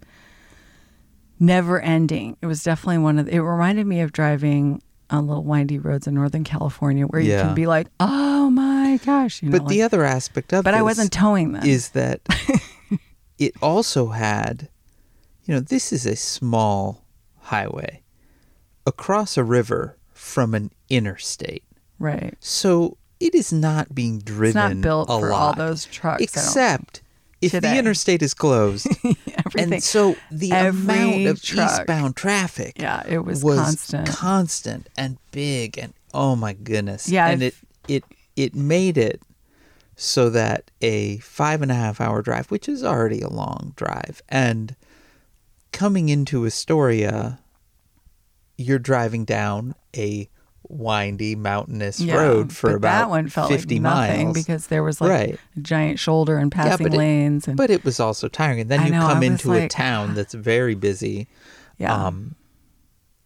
never 1.39 1.79
ending. 1.79 2.38
It 2.41 2.45
was 2.45 2.63
definitely 2.63 3.00
one 3.00 3.19
of 3.19 3.25
the, 3.25 3.35
it 3.35 3.39
reminded 3.41 3.85
me 3.88 4.01
of 4.01 4.12
driving 4.12 4.81
on 5.09 5.27
little 5.27 5.43
windy 5.43 5.77
roads 5.79 6.07
in 6.07 6.13
Northern 6.15 6.43
California 6.43 7.05
where 7.05 7.21
you 7.21 7.31
can 7.38 7.53
be 7.53 7.67
like, 7.67 7.88
"Oh 8.00 8.50
my 8.50 9.00
gosh," 9.05 9.41
you 9.43 9.50
know. 9.50 9.59
But 9.59 9.67
the 9.67 9.83
other 9.83 10.03
aspect 10.03 10.51
of 10.53 10.63
but 10.63 10.74
I 10.74 10.81
wasn't 10.81 11.12
towing 11.12 11.51
them. 11.51 11.63
is 11.63 11.89
that 11.89 12.21
it 13.38 13.53
also 13.62 14.07
had, 14.07 14.69
you 15.45 15.53
know, 15.53 15.59
this 15.59 15.93
is 15.93 16.05
a 16.07 16.15
small 16.15 17.05
highway 17.39 18.01
across 18.88 19.38
a 19.38 19.43
river 19.43 19.97
from 20.12 20.55
an 20.55 20.71
interstate. 20.89 21.63
right. 22.00 22.35
So 22.39 22.97
it 23.19 23.34
is 23.36 23.51
not 23.53 23.93
being 23.95 24.19
driven 24.19 24.48
It's 24.62 24.75
not 24.75 24.81
built 24.81 25.10
a 25.10 25.19
for 25.19 25.29
lot. 25.29 25.57
all 25.60 25.67
those 25.67 25.86
trucks. 25.86 26.22
Except 26.24 27.01
if 27.41 27.51
Today. 27.51 27.74
the 27.74 27.79
interstate 27.79 28.22
is 28.22 28.34
closed. 28.34 28.88
everything. 29.03 29.74
and 29.74 29.84
so 29.84 30.15
the 30.31 30.51
amount 30.51 31.27
of 31.27 31.41
truck. 31.41 31.79
eastbound 31.79 32.15
traffic 32.15 32.74
yeah, 32.77 33.03
it 33.07 33.19
was, 33.19 33.43
was 33.43 33.60
constant. 33.60 34.07
constant 34.10 34.89
and 34.98 35.17
big 35.31 35.77
and 35.77 35.93
oh 36.13 36.36
my 36.36 36.53
goodness. 36.53 37.07
Yeah, 37.10 37.27
And 37.27 37.43
it 37.43 37.55
it 37.88 38.03
it 38.36 38.55
made 38.55 38.98
it 38.98 39.22
so 39.95 40.29
that 40.29 40.72
a 40.81 41.17
five 41.19 41.62
and 41.62 41.72
a 41.72 41.75
half 41.75 42.01
hour 42.01 42.22
drive, 42.22 42.48
which 42.51 42.67
is 42.67 42.84
already 42.84 43.22
a 43.22 43.29
long 43.29 43.74
drive, 43.75 44.22
and 44.27 44.75
coming 45.72 46.10
into 46.10 46.45
Astoria, 46.45 47.39
you're 48.57 48.79
driving 48.79 49.24
down 49.25 49.75
a 49.95 50.29
windy 50.69 51.36
mountainous 51.36 52.00
Yeah, 52.00 52.15
road 52.15 52.53
for 52.53 52.72
but 52.72 52.75
about 52.77 53.00
that 53.05 53.10
one 53.10 53.27
felt 53.29 53.50
50 53.51 53.75
like 53.75 53.81
nothing 53.81 54.24
miles. 54.27 54.34
because 54.38 54.67
there 54.67 54.84
was 54.84 55.00
like 55.01 55.10
Right. 55.12 55.39
a 55.55 55.60
giant 55.60 56.00
shoulder 56.00 56.38
and 56.38 56.51
Yeah, 56.55 56.63
passing 56.63 56.88
it- 56.88 56.93
lanes 56.93 57.48
and 57.48 57.55
but 57.57 57.69
it 57.69 57.84
was 57.84 58.00
also 58.00 58.27
tiring. 58.27 58.62
And 58.62 58.69
then 58.72 58.79
I 58.81 58.86
you 58.86 58.91
know, 58.91 59.01
come 59.07 59.19
was 59.19 59.27
into 59.27 59.53
a 59.53 59.67
town 59.67 60.13
that's 60.15 60.34
very 60.34 60.75
busy. 60.75 61.27
yeah. 61.77 61.93
Um, 61.93 62.36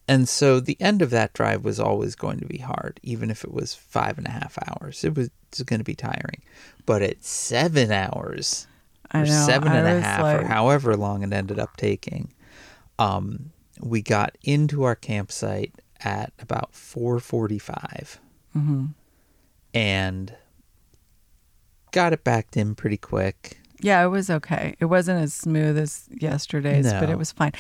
and 0.08 0.28
so 0.28 0.60
the 0.60 0.76
end 0.82 1.02
of 1.04 1.12
that 1.12 1.34
drive 1.34 1.64
was 1.64 1.80
always 1.80 2.16
going 2.16 2.40
to 2.40 2.46
be 2.48 2.58
hard, 2.58 3.00
even 3.04 3.30
if 3.30 3.44
it 3.44 3.54
was 3.54 3.76
five 3.76 4.18
and 4.18 4.26
a 4.26 4.32
half 4.32 4.58
hours. 4.68 5.04
It 5.04 5.16
was, 5.16 5.30
going 5.66 5.80
to 5.80 5.84
be 5.84 5.94
tiring. 5.96 6.42
But 6.88 7.02
at 7.04 7.24
seven 7.24 7.92
hours, 7.92 8.66
I 9.12 9.22
or 9.22 9.26
know. 9.26 9.46
seven 9.46 9.68
I 9.72 9.76
and 9.78 9.88
a 9.88 10.02
half, 10.02 10.22
like- 10.24 10.42
or 10.42 10.46
however 10.46 10.96
long 10.98 11.22
it 11.24 11.32
ended 11.32 11.60
up 11.60 11.78
taking, 11.78 12.34
um, 12.98 13.52
we 13.82 14.02
got 14.02 14.36
into 14.44 14.84
our 14.84 14.96
campsite 14.96 15.74
at 16.04 16.32
about 16.40 16.72
4:45, 16.74 18.18
Mm-hmm. 18.58 18.86
and 19.74 20.36
got 21.92 22.14
it 22.14 22.24
backed 22.24 22.58
in 22.58 22.76
pretty 22.76 22.98
quick. 22.98 23.60
Yeah, 23.82 24.04
it 24.04 24.08
was 24.10 24.30
okay. 24.30 24.76
It 24.80 24.86
wasn't 24.86 25.22
as 25.22 25.34
smooth 25.34 25.78
as 25.78 26.06
yesterday's, 26.12 26.92
but 26.92 27.10
it 27.10 27.18
was 27.18 27.32
fine. 27.32 27.54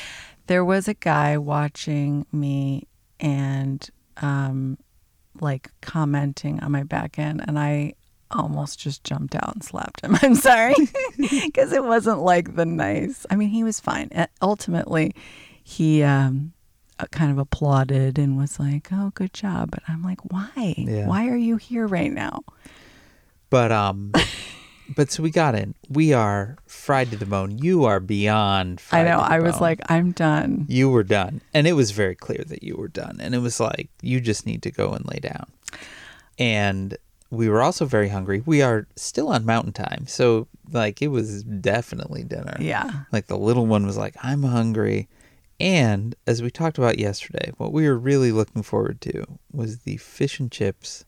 There 0.47 0.65
was 0.65 0.87
a 0.87 0.93
guy 0.93 1.37
watching 1.37 2.25
me 2.31 2.87
and 3.19 3.87
um 4.17 4.77
like 5.39 5.69
commenting 5.81 6.59
on 6.61 6.71
my 6.71 6.83
back 6.83 7.17
end 7.19 7.41
and 7.47 7.57
I 7.57 7.93
almost 8.31 8.79
just 8.79 9.03
jumped 9.03 9.35
out 9.35 9.53
and 9.53 9.63
slapped 9.63 10.01
him. 10.01 10.17
I'm 10.21 10.35
sorry. 10.35 10.73
Cuz 11.53 11.71
it 11.71 11.83
wasn't 11.85 12.19
like 12.19 12.55
the 12.55 12.65
nice. 12.65 13.25
I 13.29 13.35
mean, 13.35 13.49
he 13.49 13.63
was 13.63 13.79
fine. 13.79 14.09
Uh, 14.13 14.27
Ultimately, 14.41 15.13
he 15.63 16.03
um 16.03 16.53
kind 17.07 17.31
of 17.31 17.37
applauded 17.37 18.17
and 18.19 18.37
was 18.37 18.59
like, 18.59 18.89
"Oh, 18.91 19.11
good 19.13 19.33
job." 19.33 19.71
But 19.71 19.83
I'm 19.87 20.03
like, 20.03 20.19
"Why? 20.31 20.75
Yeah. 20.77 21.07
Why 21.07 21.27
are 21.29 21.35
you 21.37 21.57
here 21.57 21.87
right 21.87 22.11
now?" 22.11 22.43
But 23.49 23.71
um, 23.71 24.11
but 24.95 25.11
so 25.11 25.23
we 25.23 25.31
got 25.31 25.55
in. 25.55 25.75
We 25.89 26.13
are 26.13 26.57
fried 26.67 27.11
to 27.11 27.17
the 27.17 27.25
bone. 27.25 27.57
You 27.57 27.85
are 27.85 27.99
beyond. 27.99 28.79
Fried. 28.81 29.07
I 29.07 29.09
know. 29.09 29.17
to 29.23 29.29
the 29.29 29.33
I 29.35 29.39
was 29.39 29.53
bone. 29.53 29.61
like, 29.61 29.79
"I'm 29.89 30.11
done." 30.11 30.65
you 30.67 30.89
were 30.89 31.03
done, 31.03 31.41
and 31.53 31.67
it 31.67 31.73
was 31.73 31.91
very 31.91 32.15
clear 32.15 32.43
that 32.47 32.63
you 32.63 32.75
were 32.75 32.87
done. 32.89 33.17
And 33.21 33.33
it 33.33 33.39
was 33.39 33.59
like 33.59 33.89
you 34.01 34.19
just 34.21 34.45
need 34.45 34.61
to 34.63 34.71
go 34.71 34.91
and 34.93 35.05
lay 35.07 35.19
down. 35.19 35.47
And 36.37 36.97
we 37.31 37.49
were 37.49 37.61
also 37.61 37.85
very 37.85 38.09
hungry. 38.09 38.41
We 38.45 38.61
are 38.61 38.87
still 38.95 39.29
on 39.29 39.45
mountain 39.45 39.73
time, 39.73 40.05
so 40.07 40.47
like 40.71 41.01
it 41.01 41.09
was 41.09 41.43
definitely 41.43 42.23
dinner. 42.23 42.55
Yeah. 42.59 42.91
Like 43.11 43.27
the 43.27 43.37
little 43.37 43.65
one 43.65 43.85
was 43.85 43.97
like, 43.97 44.15
"I'm 44.23 44.43
hungry." 44.43 45.07
And 45.59 46.15
as 46.25 46.41
we 46.41 46.49
talked 46.49 46.77
about 46.77 46.99
yesterday, 46.99 47.51
what 47.57 47.73
we 47.73 47.87
were 47.87 47.97
really 47.97 48.31
looking 48.31 48.63
forward 48.63 49.01
to 49.01 49.25
was 49.51 49.79
the 49.79 49.97
fish 49.97 50.39
and 50.39 50.51
chips 50.51 51.05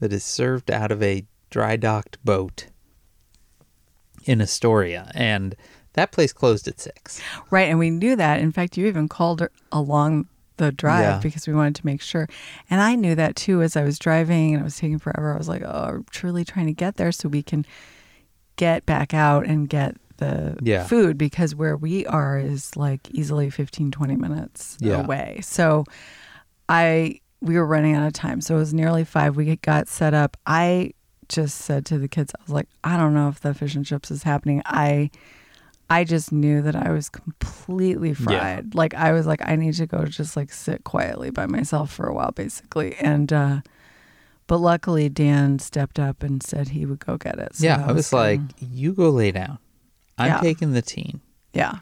that 0.00 0.12
is 0.12 0.24
served 0.24 0.70
out 0.70 0.92
of 0.92 1.02
a 1.02 1.24
dry 1.50 1.76
docked 1.76 2.22
boat 2.24 2.66
in 4.24 4.40
Astoria. 4.42 5.10
And 5.14 5.56
that 5.94 6.12
place 6.12 6.32
closed 6.32 6.68
at 6.68 6.78
six. 6.80 7.20
Right, 7.50 7.68
and 7.68 7.78
we 7.78 7.90
knew 7.90 8.14
that. 8.16 8.40
In 8.40 8.52
fact, 8.52 8.76
you 8.76 8.86
even 8.86 9.08
called 9.08 9.46
along 9.72 10.28
the 10.58 10.70
drive 10.70 11.00
Yeah. 11.02 11.20
because 11.22 11.46
we 11.46 11.54
wanted 11.54 11.76
to 11.76 11.86
make 11.86 12.02
sure. 12.02 12.28
And 12.68 12.80
I 12.80 12.94
knew 12.94 13.14
that 13.14 13.36
too 13.36 13.62
as 13.62 13.76
I 13.76 13.84
was 13.84 13.98
driving 13.98 14.52
and 14.54 14.60
it 14.60 14.64
was 14.64 14.76
taking 14.76 14.98
forever. 14.98 15.32
I 15.32 15.38
was 15.38 15.48
like, 15.48 15.62
"Oh, 15.64 15.84
I'm 15.88 16.04
truly 16.10 16.44
trying 16.44 16.66
to 16.66 16.72
get 16.72 16.96
there 16.96 17.12
so 17.12 17.28
we 17.28 17.42
can 17.42 17.64
get 18.56 18.84
back 18.84 19.14
out 19.14 19.46
and 19.46 19.68
get 19.68 19.96
the 20.18 20.56
Yeah. 20.62 20.84
food 20.84 21.16
because 21.18 21.54
where 21.54 21.76
we 21.76 22.06
are 22.06 22.38
is 22.38 22.76
like 22.76 23.10
easily 23.10 23.50
15 23.50 23.90
20 23.90 24.14
minutes 24.16 24.76
Yeah. 24.80 25.02
away." 25.02 25.40
So 25.42 25.84
I 26.68 27.20
we 27.40 27.56
were 27.56 27.66
running 27.66 27.94
out 27.94 28.06
of 28.06 28.12
time. 28.12 28.40
So 28.40 28.56
it 28.56 28.58
was 28.58 28.74
nearly 28.74 29.04
5. 29.04 29.36
We 29.36 29.54
got 29.56 29.86
set 29.88 30.12
up. 30.12 30.36
I 30.46 30.92
just 31.28 31.58
said 31.58 31.86
to 31.86 31.98
the 31.98 32.08
kids, 32.08 32.32
I 32.38 32.42
was 32.42 32.50
like, 32.52 32.66
"I 32.82 32.96
don't 32.96 33.14
know 33.14 33.28
if 33.28 33.40
the 33.40 33.54
fish 33.54 33.74
and 33.76 33.86
chips 33.86 34.10
is 34.10 34.22
happening." 34.24 34.62
I 34.66 35.10
I 35.90 36.04
just 36.04 36.32
knew 36.32 36.60
that 36.62 36.76
I 36.76 36.90
was 36.90 37.08
completely 37.08 38.12
fried. 38.12 38.74
Like 38.74 38.92
I 38.94 39.12
was 39.12 39.26
like, 39.26 39.40
I 39.46 39.56
need 39.56 39.72
to 39.74 39.86
go 39.86 40.04
just 40.04 40.36
like 40.36 40.52
sit 40.52 40.84
quietly 40.84 41.30
by 41.30 41.46
myself 41.46 41.90
for 41.92 42.06
a 42.06 42.12
while, 42.14 42.32
basically. 42.32 42.94
And 42.96 43.32
uh 43.32 43.60
but 44.48 44.58
luckily 44.58 45.08
Dan 45.10 45.58
stepped 45.58 45.98
up 45.98 46.22
and 46.22 46.42
said 46.42 46.68
he 46.70 46.84
would 46.86 46.98
go 47.04 47.16
get 47.18 47.38
it. 47.38 47.54
So 47.56 47.64
yeah, 47.66 47.84
I 47.86 47.92
was 47.92 48.12
like, 48.12 48.40
you 48.58 48.92
go 48.94 49.10
lay 49.10 49.30
down. 49.30 49.58
I'm 50.18 50.26
Yeah. 50.28 50.40
taking 50.40 50.72
the 50.72 50.82
teen. 50.82 51.20
Yeah. 51.54 51.78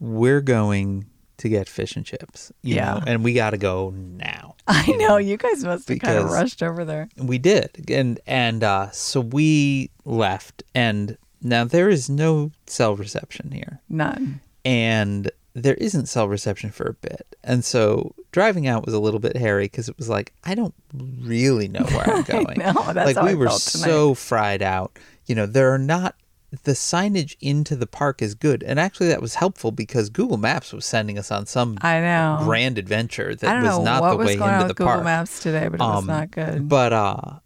We're 0.00 0.40
going 0.40 1.06
to 1.38 1.48
get 1.48 1.68
fish 1.68 1.96
and 1.96 2.04
chips. 2.06 2.50
You 2.62 2.76
Yeah. 2.76 2.94
know, 2.94 3.02
and 3.06 3.24
we 3.24 3.34
got 3.34 3.50
to 3.50 3.58
go 3.58 3.90
now. 3.90 4.54
I 4.66 4.84
you 4.86 4.96
know 4.98 5.16
you 5.18 5.36
guys 5.36 5.62
must 5.64 5.88
have 5.88 5.98
kind 6.00 6.18
of 6.18 6.30
rushed 6.30 6.62
over 6.62 6.84
there. 6.84 7.08
We 7.18 7.38
did, 7.38 7.88
and 7.90 8.18
and 8.26 8.64
uh, 8.64 8.90
so 8.90 9.20
we 9.20 9.90
left, 10.04 10.62
and 10.74 11.16
now 11.42 11.64
there 11.64 11.88
is 11.88 12.08
no 12.10 12.50
cell 12.66 12.96
reception 12.96 13.52
here, 13.52 13.80
None. 13.88 14.40
and 14.64 15.30
there 15.54 15.74
isn't 15.74 16.06
cell 16.06 16.26
reception 16.26 16.70
for 16.70 16.84
a 16.88 16.94
bit, 16.94 17.36
and 17.44 17.64
so 17.64 18.12
driving 18.32 18.66
out 18.66 18.84
was 18.84 18.92
a 18.94 18.98
little 18.98 19.20
bit 19.20 19.36
hairy 19.36 19.66
because 19.66 19.88
it 19.88 19.96
was 19.98 20.08
like 20.08 20.32
I 20.42 20.54
don't 20.56 20.74
really 20.92 21.68
know 21.68 21.84
where 21.84 22.10
I'm 22.10 22.22
going. 22.34 22.58
know, 22.58 22.92
that's 22.92 23.14
like 23.14 23.22
we 23.24 23.30
I 23.32 23.34
were 23.34 23.50
so 23.50 24.14
fried 24.14 24.62
out. 24.62 24.98
You 25.26 25.34
know, 25.36 25.46
there 25.46 25.72
are 25.72 25.78
not 25.78 26.16
the 26.62 26.72
signage 26.72 27.36
into 27.40 27.74
the 27.76 27.86
park 27.86 28.22
is 28.22 28.34
good, 28.34 28.62
and 28.62 28.78
actually 28.78 29.08
that 29.08 29.20
was 29.20 29.34
helpful 29.34 29.72
because 29.72 30.08
Google 30.10 30.36
Maps 30.36 30.72
was 30.72 30.86
sending 30.86 31.18
us 31.18 31.30
on 31.30 31.44
some 31.46 31.76
I 31.82 32.00
know. 32.00 32.38
grand 32.44 32.78
adventure 32.78 33.34
that 33.34 33.62
was 33.62 33.78
not 33.84 34.10
the 34.10 34.16
way 34.16 34.36
going 34.36 34.54
into 34.54 34.68
the 34.68 34.74
Google 34.74 34.86
park. 34.86 35.04
Maps 35.04 35.40
today, 35.42 35.68
but 35.68 35.80
it 35.80 35.84
was 35.84 35.98
Um, 35.98 36.06
not 36.06 36.30
good. 36.30 36.68
But 36.68 36.92
uh 36.92 37.38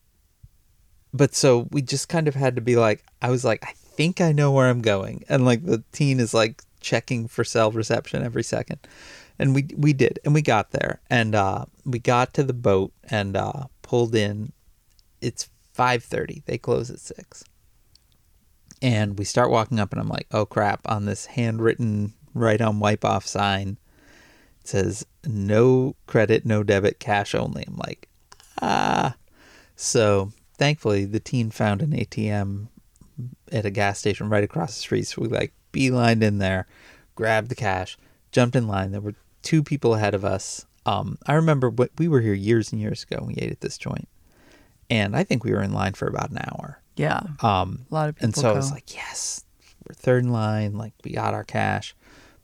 but 1.13 1.35
so 1.35 1.67
we 1.71 1.83
just 1.83 2.09
kind 2.09 2.29
of 2.29 2.35
had 2.35 2.55
to 2.57 2.61
be 2.63 2.77
like 2.77 3.03
I 3.21 3.31
was 3.31 3.45
like 3.45 3.65
I 3.65 3.73
think 3.75 4.21
I 4.21 4.33
know 4.33 4.53
where 4.53 4.69
I'm 4.69 4.83
going 4.83 5.25
and 5.29 5.45
like 5.45 5.65
the 5.65 5.83
teen 5.93 6.21
is 6.21 6.33
like 6.35 6.63
checking 6.81 7.27
for 7.27 7.43
cell 7.43 7.71
reception 7.73 8.23
every 8.23 8.43
second. 8.45 8.79
And 9.39 9.55
we 9.55 9.69
we 9.77 9.93
did 9.93 10.19
and 10.25 10.35
we 10.35 10.43
got 10.43 10.71
there 10.73 11.01
and 11.09 11.35
uh 11.35 11.65
we 11.85 11.99
got 11.99 12.35
to 12.35 12.43
the 12.45 12.53
boat 12.53 12.93
and 13.05 13.37
uh 13.37 13.65
pulled 13.83 14.15
in 14.15 14.53
it's 15.21 15.49
5:30. 15.77 16.45
They 16.45 16.59
close 16.59 16.91
at 16.91 16.99
6. 17.01 17.45
And 18.83 19.19
we 19.19 19.25
start 19.25 19.51
walking 19.51 19.79
up 19.79 19.93
and 19.93 20.01
I'm 20.01 20.09
like, 20.09 20.27
"Oh 20.31 20.47
crap, 20.47 20.81
on 20.87 21.05
this 21.05 21.27
handwritten 21.27 22.15
right 22.35 22.61
on 22.61 22.81
wipe 22.81 23.05
off 23.05 23.27
sign 23.27 23.77
it 24.61 24.69
says 24.69 25.07
no 25.27 25.97
credit, 26.07 26.47
no 26.47 26.63
debit, 26.63 26.99
cash 26.99 27.35
only." 27.35 27.65
I'm 27.67 27.77
like, 27.77 28.09
"Ah." 28.63 29.17
So 29.77 30.33
thankfully 30.59 31.05
the 31.05 31.21
teen 31.21 31.51
found 31.51 31.83
an 31.83 31.93
ATM 31.93 32.69
at 33.53 33.67
a 33.67 33.71
gas 33.71 33.99
station 33.99 34.29
right 34.29 34.45
across 34.45 34.75
the 34.75 34.81
street. 34.81 35.07
So 35.07 35.23
we 35.23 35.29
like 35.29 35.53
beelined 35.73 36.23
in 36.23 36.39
there, 36.39 36.67
grabbed 37.15 37.49
the 37.49 37.55
cash, 37.55 37.99
jumped 38.33 38.57
in 38.57 38.67
line. 38.67 38.93
There 38.93 39.01
were 39.01 39.15
two 39.43 39.63
people 39.63 39.95
ahead 39.95 40.15
of 40.15 40.25
us. 40.25 40.67
Um, 40.87 41.19
I 41.27 41.35
remember 41.35 41.69
what 41.71 41.91
we 41.99 42.09
were 42.09 42.21
here 42.21 42.35
years 42.35 42.73
and 42.73 42.81
years 42.81 43.05
ago. 43.05 43.25
We 43.27 43.35
ate 43.35 43.53
at 43.53 43.61
this 43.61 43.79
joint, 43.79 44.09
and 44.89 45.15
I 45.15 45.25
think 45.25 45.45
we 45.45 45.53
were 45.53 45.63
in 45.63 45.73
line 45.73 45.93
for 45.93 46.09
about 46.09 46.31
an 46.31 46.39
hour. 46.39 46.81
Yeah. 47.01 47.21
Um, 47.41 47.87
A 47.91 47.95
lot 47.95 48.09
of 48.09 48.15
people 48.17 48.27
and 48.27 48.37
so 48.37 48.51
I 48.51 48.53
was 48.53 48.71
like, 48.71 48.95
yes, 48.95 49.45
we're 49.89 49.95
third 49.95 50.25
in 50.25 50.31
line. 50.33 50.75
Like 50.75 50.93
we 51.05 51.13
got 51.13 51.35
our 51.35 51.45
cash, 51.45 51.95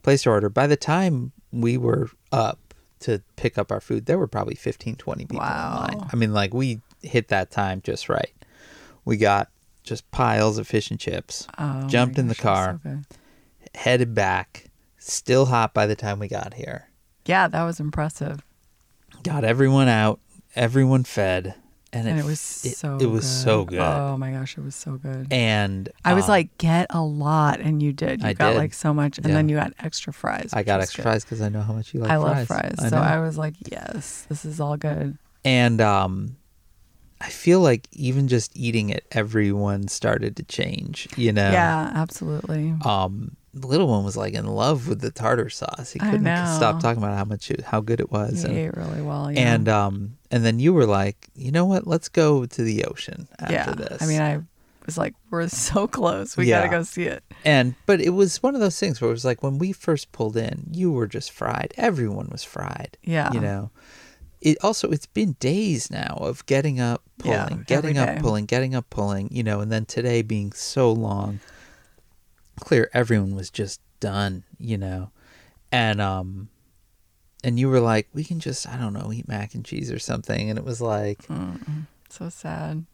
placed 0.03 0.25
our 0.27 0.33
order. 0.33 0.49
By 0.49 0.67
the 0.67 0.75
time 0.77 1.31
we 1.51 1.77
were 1.77 2.09
up 2.31 2.73
to 3.01 3.21
pick 3.35 3.57
up 3.57 3.71
our 3.71 3.79
food, 3.79 4.05
there 4.07 4.17
were 4.17 4.27
probably 4.27 4.55
15, 4.55 4.95
20 4.95 5.25
people 5.25 5.39
Wow. 5.39 5.87
in 5.91 5.97
line. 5.99 6.09
I 6.11 6.15
mean, 6.15 6.33
like 6.33 6.53
we 6.53 6.81
hit 7.01 7.27
that 7.29 7.51
time 7.51 7.81
just 7.83 8.09
right. 8.09 8.33
We 9.05 9.17
got 9.17 9.49
just 9.83 10.09
piles 10.11 10.57
of 10.57 10.67
fish 10.67 10.91
and 10.91 10.99
chips, 10.99 11.47
Oh, 11.57 11.87
jumped 11.87 12.17
in 12.17 12.27
the 12.27 12.33
gosh, 12.35 12.43
car, 12.43 12.79
so 12.83 12.99
headed 13.75 14.13
back, 14.15 14.65
still 14.97 15.45
hot 15.45 15.73
by 15.73 15.85
the 15.85 15.95
time 15.95 16.19
we 16.19 16.27
got 16.27 16.55
here. 16.55 16.89
Yeah, 17.25 17.47
that 17.47 17.63
was 17.63 17.79
impressive. 17.79 18.43
Got 19.23 19.43
everyone 19.43 19.87
out, 19.87 20.19
everyone 20.55 21.03
fed, 21.03 21.55
and, 21.93 22.07
And 22.07 22.17
it, 22.19 22.21
it 22.21 22.25
was 22.25 22.39
it, 22.65 22.75
so 22.77 22.97
it 22.99 23.05
was 23.07 23.23
good. 23.23 23.43
so 23.43 23.65
good. 23.65 23.79
Oh 23.79 24.17
my 24.17 24.31
gosh, 24.31 24.57
it 24.57 24.61
was 24.61 24.75
so 24.75 24.97
good. 24.97 25.27
and 25.31 25.89
I 26.03 26.13
was 26.13 26.25
um, 26.25 26.29
like, 26.31 26.57
get 26.57 26.87
a 26.89 27.01
lot, 27.01 27.59
and 27.59 27.81
you 27.81 27.93
did. 27.93 28.21
You 28.21 28.27
I 28.29 28.33
got 28.33 28.51
did. 28.51 28.57
like 28.57 28.73
so 28.73 28.93
much, 28.93 29.17
and 29.17 29.27
Yeah. 29.27 29.33
then 29.35 29.49
you 29.49 29.55
got 29.55 29.73
extra 29.79 30.11
fries. 30.11 30.49
I 30.53 30.63
got 30.63 30.81
extra 30.81 31.03
good. 31.03 31.09
fries 31.09 31.23
because 31.23 31.41
I 31.41 31.49
know 31.49 31.61
how 31.61 31.73
much 31.73 31.93
you 31.93 32.01
like 32.01 32.11
I 32.11 32.17
fries. 32.17 32.37
love 32.37 32.47
fries, 32.47 32.75
I 32.79 32.89
so. 32.89 32.97
I 32.97 33.19
was 33.19 33.37
like, 33.37 33.53
yes, 33.71 34.25
this 34.29 34.43
is 34.45 34.59
all 34.59 34.75
good. 34.77 35.17
and 35.45 35.79
um 35.81 36.35
I 37.21 37.29
feel 37.29 37.61
like 37.61 37.87
even 37.93 38.27
just 38.27 38.55
eating 38.55 38.89
it, 38.91 39.05
everyone 39.11 39.87
started 39.87 40.35
to 40.35 40.43
change. 40.43 41.07
You 41.17 41.33
know, 41.33 41.51
Yeah, 41.51 41.91
absolutely. 41.95 42.75
Um, 42.85 43.36
the 43.53 43.67
little 43.67 43.87
one 43.87 44.03
was 44.03 44.15
like 44.17 44.33
in 44.33 44.45
love 44.45 44.87
with 44.87 45.01
the 45.01 45.09
tartar 45.11 45.49
sauce. 45.49 45.91
He 45.91 45.99
couldn't 45.99 46.25
stop 46.25 46.79
talking 46.79 47.01
about 47.01 47.17
how 47.17 47.25
much 47.25 47.49
it, 47.49 47.61
how 47.61 47.81
good 47.81 47.99
it 47.99 48.11
was. 48.11 48.43
He 48.43 48.49
And, 48.49 48.57
ate 48.57 48.75
really 48.77 49.01
well. 49.01 49.31
Yeah. 49.31 49.53
and 49.53 49.67
um, 49.69 50.17
and 50.29 50.45
then 50.45 50.59
you 50.59 50.73
were 50.73 50.85
like, 50.85 51.27
you 51.35 51.51
know 51.51 51.65
what? 51.65 51.87
Let's 51.87 52.09
go 52.09 52.45
to 52.45 52.61
the 52.63 52.83
ocean 52.85 53.27
after 53.39 53.53
yeah, 53.53 53.71
this. 53.73 54.01
I 54.01 54.05
mean, 54.05 54.21
I 54.21 54.39
was 54.85 54.97
like, 54.97 55.15
we're 55.31 55.47
so 55.47 55.87
close. 55.87 56.37
We 56.37 56.45
Yeah. 56.47 56.59
gotta 56.59 56.69
go 56.69 56.83
see 56.83 57.03
it. 57.03 57.23
and 57.43 57.73
but 57.85 57.99
it 57.99 58.11
was 58.11 58.43
one 58.43 58.53
of 58.53 58.61
those 58.61 58.79
things 58.79 59.01
where 59.01 59.09
it 59.09 59.13
was 59.13 59.25
like 59.25 59.41
when 59.41 59.57
we 59.57 59.71
first 59.71 60.11
pulled 60.11 60.37
in, 60.37 60.67
you 60.71 60.91
were 60.91 61.07
just 61.07 61.31
fried. 61.31 61.73
Everyone 61.77 62.27
was 62.31 62.43
fried. 62.43 62.97
Yeah. 63.03 63.31
you 63.33 63.39
know 63.39 63.71
it 64.39 64.55
also 64.63 64.91
it's 64.91 65.07
been 65.07 65.31
days 65.39 65.89
now 65.89 66.15
of 66.21 66.45
getting 66.45 66.79
up 66.79 67.01
pulling 67.17 67.37
every 67.41 67.63
getting 67.65 67.97
up 67.97 68.07
day. 68.09 68.17
pulling 68.21 68.45
getting 68.45 68.75
up 68.75 68.87
pulling 68.91 69.27
you 69.31 69.41
know 69.41 69.61
and 69.61 69.71
then 69.71 69.83
today 69.83 70.21
being 70.21 70.51
so 70.51 70.91
long 70.91 71.39
clear 72.59 72.89
everyone 72.93 73.35
was 73.35 73.49
just 73.49 73.81
done 73.99 74.43
you 74.59 74.77
know? 74.77 75.11
And 75.71 75.99
um 76.01 76.49
and 77.43 77.59
you 77.59 77.69
were 77.69 77.79
like 77.79 78.07
we 78.13 78.23
can 78.23 78.39
just 78.39 78.67
i 78.67 78.75
don't 78.77 78.93
know 78.93 79.11
eat 79.13 79.27
mac 79.27 79.53
and 79.53 79.63
cheese 79.65 79.91
or 79.91 79.99
something. 79.99 80.49
And 80.49 80.57
it 80.57 80.65
was 80.65 80.81
like 80.81 81.19
Mm, 81.27 81.85
so 82.09 82.29
sad. 82.29 82.85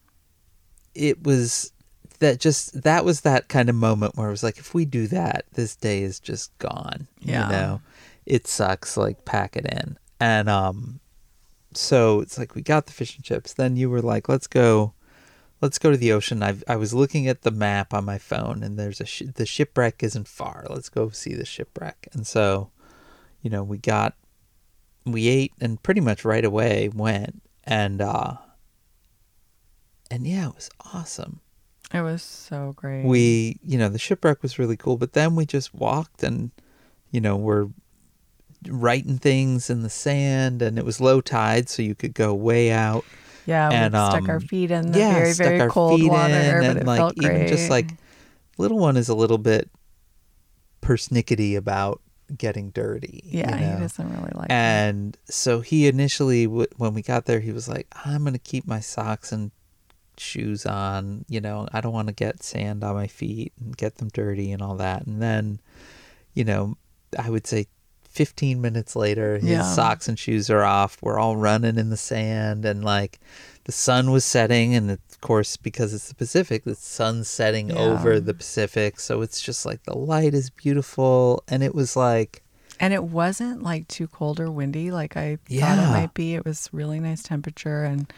it 0.94 1.22
was 1.24 1.72
that 2.20 2.38
just 2.40 2.82
that 2.82 3.04
was 3.04 3.22
that 3.22 3.48
kind 3.48 3.68
of 3.68 3.74
moment 3.74 4.16
where 4.16 4.28
it 4.28 4.30
was 4.32 4.42
like 4.42 4.58
if 4.58 4.72
we 4.74 4.84
do 4.84 5.06
that 5.08 5.44
this 5.54 5.74
day 5.76 6.02
is 6.02 6.20
just 6.20 6.56
gone 6.58 7.06
Yeah. 7.20 7.46
you 7.46 7.52
know? 7.52 7.80
It 8.26 8.46
sucks 8.46 8.96
like 8.96 9.24
pack 9.24 9.56
it 9.56 9.66
in. 9.66 9.98
And 10.20 10.48
um 10.48 11.00
so 11.74 12.20
it's 12.20 12.38
like 12.38 12.54
we 12.54 12.62
got 12.62 12.86
the 12.86 12.92
fish 12.92 13.16
and 13.16 13.24
chips. 13.24 13.52
Then 13.54 13.76
you 13.76 13.90
were 13.90 14.02
like 14.02 14.28
let's 14.28 14.46
go 14.46 14.94
let's 15.64 15.78
go 15.78 15.90
to 15.90 15.96
the 15.96 16.12
ocean. 16.12 16.42
I 16.42 16.56
i 16.68 16.76
was 16.76 16.92
looking 16.94 17.26
at 17.26 17.42
the 17.42 17.50
map 17.50 17.94
on 17.94 18.04
my 18.04 18.18
phone 18.18 18.62
and 18.62 18.78
there's 18.78 19.00
a 19.00 19.06
sh- 19.06 19.22
the 19.34 19.46
shipwreck 19.46 20.02
isn't 20.02 20.28
far. 20.28 20.66
Let's 20.68 20.90
go 20.90 21.08
see 21.08 21.34
the 21.34 21.46
shipwreck. 21.46 22.08
And 22.12 22.26
so 22.26 22.70
you 23.42 23.50
know 23.50 23.62
we 23.64 23.78
got 23.78 24.14
we 25.06 25.26
ate 25.28 25.52
and 25.60 25.82
pretty 25.82 26.00
much 26.02 26.24
right 26.24 26.44
away 26.44 26.88
went 26.94 27.42
and 27.64 28.00
uh 28.00 28.34
and 30.10 30.26
yeah 30.26 30.48
it 30.48 30.54
was 30.54 30.70
awesome. 30.92 31.40
It 31.92 32.02
was 32.02 32.22
so 32.22 32.74
great. 32.76 33.04
we 33.06 33.58
you 33.62 33.78
know 33.78 33.88
the 33.88 33.98
shipwreck 33.98 34.42
was 34.42 34.58
really 34.58 34.76
cool 34.76 34.96
but 34.98 35.14
then 35.14 35.34
we 35.34 35.46
just 35.46 35.74
walked 35.74 36.22
and 36.22 36.50
you 37.10 37.20
know 37.20 37.36
we're 37.36 37.68
writing 38.68 39.18
things 39.18 39.70
in 39.70 39.82
the 39.82 39.90
sand 39.90 40.60
and 40.60 40.78
it 40.78 40.84
was 40.84 41.00
low 41.00 41.20
tide 41.20 41.68
so 41.68 41.82
you 41.82 41.94
could 41.94 42.14
go 42.14 42.34
way 42.34 42.70
out 42.70 43.04
yeah, 43.46 43.68
we 43.68 43.74
and, 43.74 43.92
stuck 43.92 44.28
our 44.28 44.36
um, 44.36 44.40
feet 44.40 44.70
in 44.70 44.92
the 44.92 44.98
yeah 44.98 45.12
very 45.14 45.32
very 45.32 45.70
cold 45.70 46.02
water, 46.06 46.34
in 46.34 46.60
but 46.60 46.70
and 46.70 46.78
it 46.78 46.86
like 46.86 46.98
felt 46.98 47.14
even 47.22 47.46
just 47.46 47.70
like 47.70 47.90
little 48.58 48.78
one 48.78 48.96
is 48.96 49.08
a 49.08 49.14
little 49.14 49.38
bit 49.38 49.70
persnickety 50.82 51.56
about 51.56 52.00
getting 52.36 52.70
dirty 52.70 53.22
yeah, 53.24 53.54
you 53.54 53.66
know? 53.66 53.74
he 53.74 53.80
doesn't 53.82 54.08
really 54.10 54.32
like. 54.34 54.46
it. 54.46 54.52
And 54.52 55.16
so 55.26 55.60
he 55.60 55.86
initially, 55.86 56.46
w- 56.46 56.66
when 56.76 56.94
we 56.94 57.02
got 57.02 57.26
there, 57.26 57.40
he 57.40 57.52
was 57.52 57.68
like, 57.68 57.86
I'm 58.04 58.22
going 58.22 58.32
to 58.32 58.38
keep 58.38 58.66
my 58.66 58.80
socks 58.80 59.32
and 59.32 59.50
shoes 60.16 60.66
on. 60.66 61.24
You 61.28 61.40
know, 61.40 61.68
I 61.72 61.80
don't 61.80 61.92
want 61.92 62.08
to 62.08 62.14
get 62.14 62.42
sand 62.42 62.82
on 62.82 62.94
my 62.94 63.06
feet 63.06 63.52
and 63.60 63.76
get 63.76 63.96
them 63.96 64.08
dirty 64.08 64.52
and 64.52 64.62
all 64.62 64.76
that. 64.76 65.06
And 65.06 65.20
then, 65.20 65.60
you 66.32 66.44
know, 66.44 66.76
I 67.18 67.30
would 67.30 67.46
say 67.46 67.66
15 68.14 68.60
minutes 68.60 68.94
later, 68.96 69.34
his 69.38 69.44
Yeah. 69.50 69.62
socks 69.62 70.08
and 70.08 70.18
shoes 70.18 70.48
are 70.48 70.62
off. 70.62 70.96
We're 71.02 71.18
all 71.18 71.36
running 71.36 71.76
in 71.78 71.90
the 71.90 71.96
sand 71.96 72.64
and 72.64 72.84
like 72.84 73.18
the 73.64 73.72
sun 73.72 74.10
was 74.10 74.24
setting. 74.24 74.74
And 74.74 74.90
of 74.90 74.98
course, 75.20 75.56
because 75.56 75.92
it's 75.92 76.08
the 76.08 76.14
Pacific, 76.14 76.64
the 76.64 76.74
sun's 76.76 77.28
setting 77.28 77.70
Yeah. 77.70 77.76
over 77.76 78.20
the 78.20 78.34
Pacific. 78.34 79.00
So 79.00 79.20
it's 79.22 79.40
just 79.40 79.66
like 79.66 79.82
the 79.84 79.98
light 79.98 80.32
is 80.34 80.50
beautiful. 80.50 81.42
And 81.48 81.62
it 81.62 81.74
was 81.74 81.96
like, 81.96 82.42
And 82.80 82.92
it 82.94 83.04
wasn't 83.04 83.62
like 83.62 83.86
too 83.88 84.06
cold 84.08 84.38
or 84.40 84.50
windy 84.50 84.90
like 84.90 85.16
I 85.16 85.38
thought 85.48 85.78
it 85.78 85.90
might 85.90 86.12
be. 86.14 86.34
It 86.34 86.44
was 86.44 86.68
really 86.72 87.00
nice 87.00 87.22
temperature 87.22 87.84
and 87.84 88.12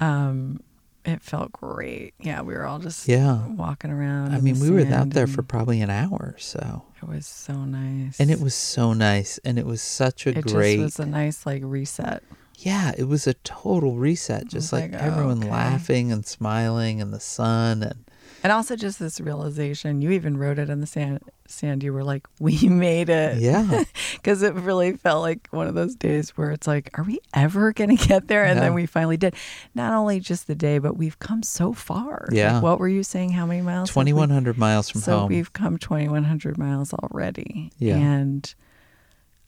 um 0.00 0.60
it 1.06 1.22
felt 1.22 1.52
great. 1.52 2.14
Yeah, 2.20 2.42
we 2.42 2.54
were 2.54 2.64
all 2.66 2.78
just 2.78 3.06
Yeah. 3.08 3.46
walking 3.46 3.90
around. 3.90 4.34
I 4.34 4.40
mean, 4.40 4.58
we 4.60 4.70
were 4.70 4.86
out 4.92 5.10
there 5.10 5.26
for 5.26 5.42
probably 5.42 5.80
an 5.80 5.90
hour 5.90 6.32
or 6.34 6.38
so. 6.38 6.82
it 7.02 7.08
was 7.08 7.26
so 7.26 7.64
nice. 7.64 8.18
And 8.20 8.30
it 8.30 8.40
was 8.40 8.54
so 8.54 8.92
nice. 8.92 9.38
And 9.44 9.58
it 9.58 9.66
was 9.66 9.80
such 9.82 10.26
a 10.26 10.30
it 10.38 10.46
great. 10.46 10.76
just 10.78 10.98
was 10.98 11.06
a 11.06 11.06
nice 11.08 11.46
like 11.46 11.62
reset. 11.64 12.22
yeah, 12.58 12.92
it 12.96 13.04
was 13.04 13.26
a 13.26 13.34
total 13.34 13.96
reset. 13.96 14.48
Just 14.48 14.72
like, 14.72 14.92
like, 14.92 15.02
oh, 15.02 15.06
everyone 15.06 15.38
okay. 15.38 15.50
laughing 15.50 16.10
and 16.12 16.26
smiling 16.26 17.00
and 17.00 17.12
the 17.12 17.20
sun. 17.20 17.82
And 17.82 18.04
And 18.46 18.52
also 18.52 18.76
just 18.76 19.00
this 19.00 19.20
realization, 19.20 20.00
you 20.02 20.12
even 20.12 20.36
wrote 20.36 20.60
it 20.60 20.70
in 20.70 20.80
the 20.80 20.86
sand 20.86 21.18
sand 21.48 21.82
you 21.82 21.92
were 21.92 22.04
like, 22.04 22.28
We 22.38 22.68
made 22.68 23.08
it. 23.08 23.38
yeah, 23.38 23.82
Because 24.12 24.42
it 24.42 24.54
really 24.54 24.92
felt 24.92 25.20
like 25.22 25.48
one 25.50 25.66
of 25.66 25.74
those 25.74 25.96
days 25.96 26.30
where 26.36 26.52
it's 26.52 26.68
like, 26.68 26.96
are 26.96 27.02
we 27.02 27.18
ever 27.34 27.72
going 27.72 27.96
to 27.96 28.06
get 28.06 28.28
there? 28.28 28.44
And 28.44 28.54
Yeah. 28.58 28.66
then 28.66 28.74
we 28.74 28.86
finally 28.86 29.16
did. 29.16 29.34
Not 29.74 29.94
only 29.94 30.20
just 30.20 30.46
the 30.46 30.54
day, 30.54 30.78
but 30.78 30.96
we've 30.96 31.18
come 31.18 31.42
so 31.42 31.72
far. 31.72 32.26
Like, 32.28 32.36
Yeah. 32.36 32.60
what 32.60 32.78
were 32.78 32.86
you 32.86 33.02
saying? 33.02 33.30
How 33.30 33.46
many 33.46 33.62
miles? 33.62 33.90
2,100 33.90 34.56
miles 34.56 34.90
from 34.90 35.00
so 35.00 35.12
home. 35.18 35.22
So 35.24 35.26
we've 35.34 35.52
come 35.52 35.76
2,100 35.76 36.56
miles 36.56 36.92
already. 36.92 37.72
Yeah. 37.80 37.96
And, 37.96 38.54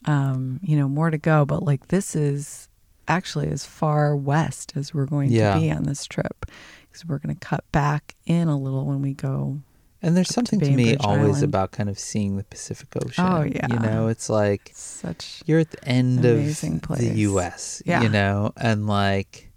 um, 0.03 0.59
you 0.61 0.75
know, 0.75 0.89
more 0.89 1.09
to 1.09 1.17
go. 1.17 1.45
But 1.45 1.63
like 1.63 1.87
this 1.87 2.17
is 2.17 2.67
actually 3.07 3.47
as 3.47 3.65
far 3.65 4.13
west 4.13 4.73
as 4.75 4.93
we're 4.93 5.05
going 5.05 5.31
Yeah. 5.31 5.53
to 5.55 5.59
be 5.61 5.71
on 5.71 5.83
this 5.83 6.05
trip. 6.05 6.45
Because 6.91 7.05
we're 7.05 7.19
going 7.19 7.35
to 7.35 7.39
cut 7.39 7.63
back 7.71 8.15
in 8.25 8.47
a 8.47 8.57
little 8.57 8.85
when 8.85 9.01
we 9.01 9.13
go. 9.13 9.59
and 10.01 10.15
there's 10.17 10.29
up 10.29 10.45
to 10.45 10.49
something 10.51 10.59
to 10.61 10.71
me 10.71 10.95
always 10.97 11.21
Island. 11.37 11.43
about 11.43 11.71
kind 11.71 11.89
of 11.89 11.99
seeing 11.99 12.37
the 12.37 12.43
Pacific 12.43 12.87
Ocean. 13.03 13.25
Oh, 13.25 13.43
yeah, 13.43 13.67
You 13.69 13.79
know, 13.79 14.07
it's 14.07 14.29
like 14.29 14.71
Such 14.73 15.43
you're 15.45 15.59
at 15.59 15.71
the 15.71 15.83
end 15.87 16.25
of 16.25 16.43
place. 16.81 16.99
the 16.99 17.13
U.S. 17.29 17.83
Yeah. 17.85 18.01
You 18.03 18.09
know, 18.09 18.53
and 18.57 18.87
like 18.87 19.51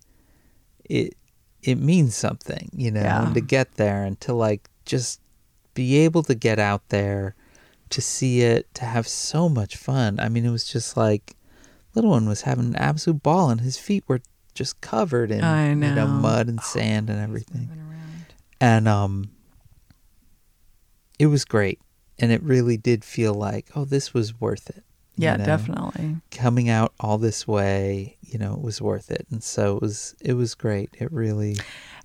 it 0.84 1.14
it 1.62 1.76
means 1.78 2.14
something. 2.16 2.70
You 2.72 2.90
know, 2.90 3.00
Yeah. 3.02 3.24
and 3.26 3.34
to 3.34 3.40
get 3.40 3.74
there 3.76 4.04
and 4.04 4.20
to 4.22 4.32
like 4.34 4.68
just 4.84 5.20
be 5.74 5.98
able 5.98 6.22
to 6.24 6.34
get 6.34 6.58
out 6.58 6.88
there 6.88 7.34
to 7.90 8.00
see 8.02 8.40
it 8.42 8.72
to 8.74 8.84
have 8.84 9.06
so 9.06 9.48
much 9.48 9.76
fun. 9.76 10.18
I 10.20 10.28
mean, 10.28 10.44
it 10.44 10.50
was 10.50 10.64
just 10.64 10.96
like 10.96 11.36
little 11.94 12.10
one 12.10 12.26
was 12.28 12.42
having 12.42 12.64
an 12.66 12.76
absolute 12.76 13.22
ball, 13.22 13.48
and 13.50 13.60
his 13.60 13.78
feet 13.78 14.02
were 14.08 14.20
just 14.54 14.80
covered 14.80 15.30
in 15.30 15.42
you 15.82 15.94
know 15.94 16.06
mud 16.06 16.48
and 16.48 16.60
sand 16.60 17.08
and 17.10 17.20
everything. 17.20 17.70
and 18.60 18.86
um 18.88 19.30
it 21.18 21.26
was 21.26 21.44
great. 21.44 21.78
And 22.18 22.30
it 22.32 22.42
really 22.42 22.76
did 22.76 23.04
feel 23.04 23.34
like 23.34 23.68
oh 23.74 23.84
this 23.84 24.12
was 24.14 24.40
worth 24.40 24.68
it 24.70 24.84
you 25.16 25.24
Yeah, 25.24 25.36
know? 25.36 25.44
definitely. 25.44 26.16
coming 26.30 26.68
out 26.70 26.92
all 27.00 27.18
this 27.18 27.46
way 27.46 28.16
you 28.22 28.38
know 28.38 28.54
it 28.54 28.62
was 28.62 28.80
worth 28.80 29.10
it. 29.10 29.26
And 29.30 29.42
so 29.42 29.76
it 29.76 29.82
was 29.82 30.14
it 30.20 30.34
was 30.34 30.54
great. 30.54 30.90
It 30.98 31.12
really 31.12 31.56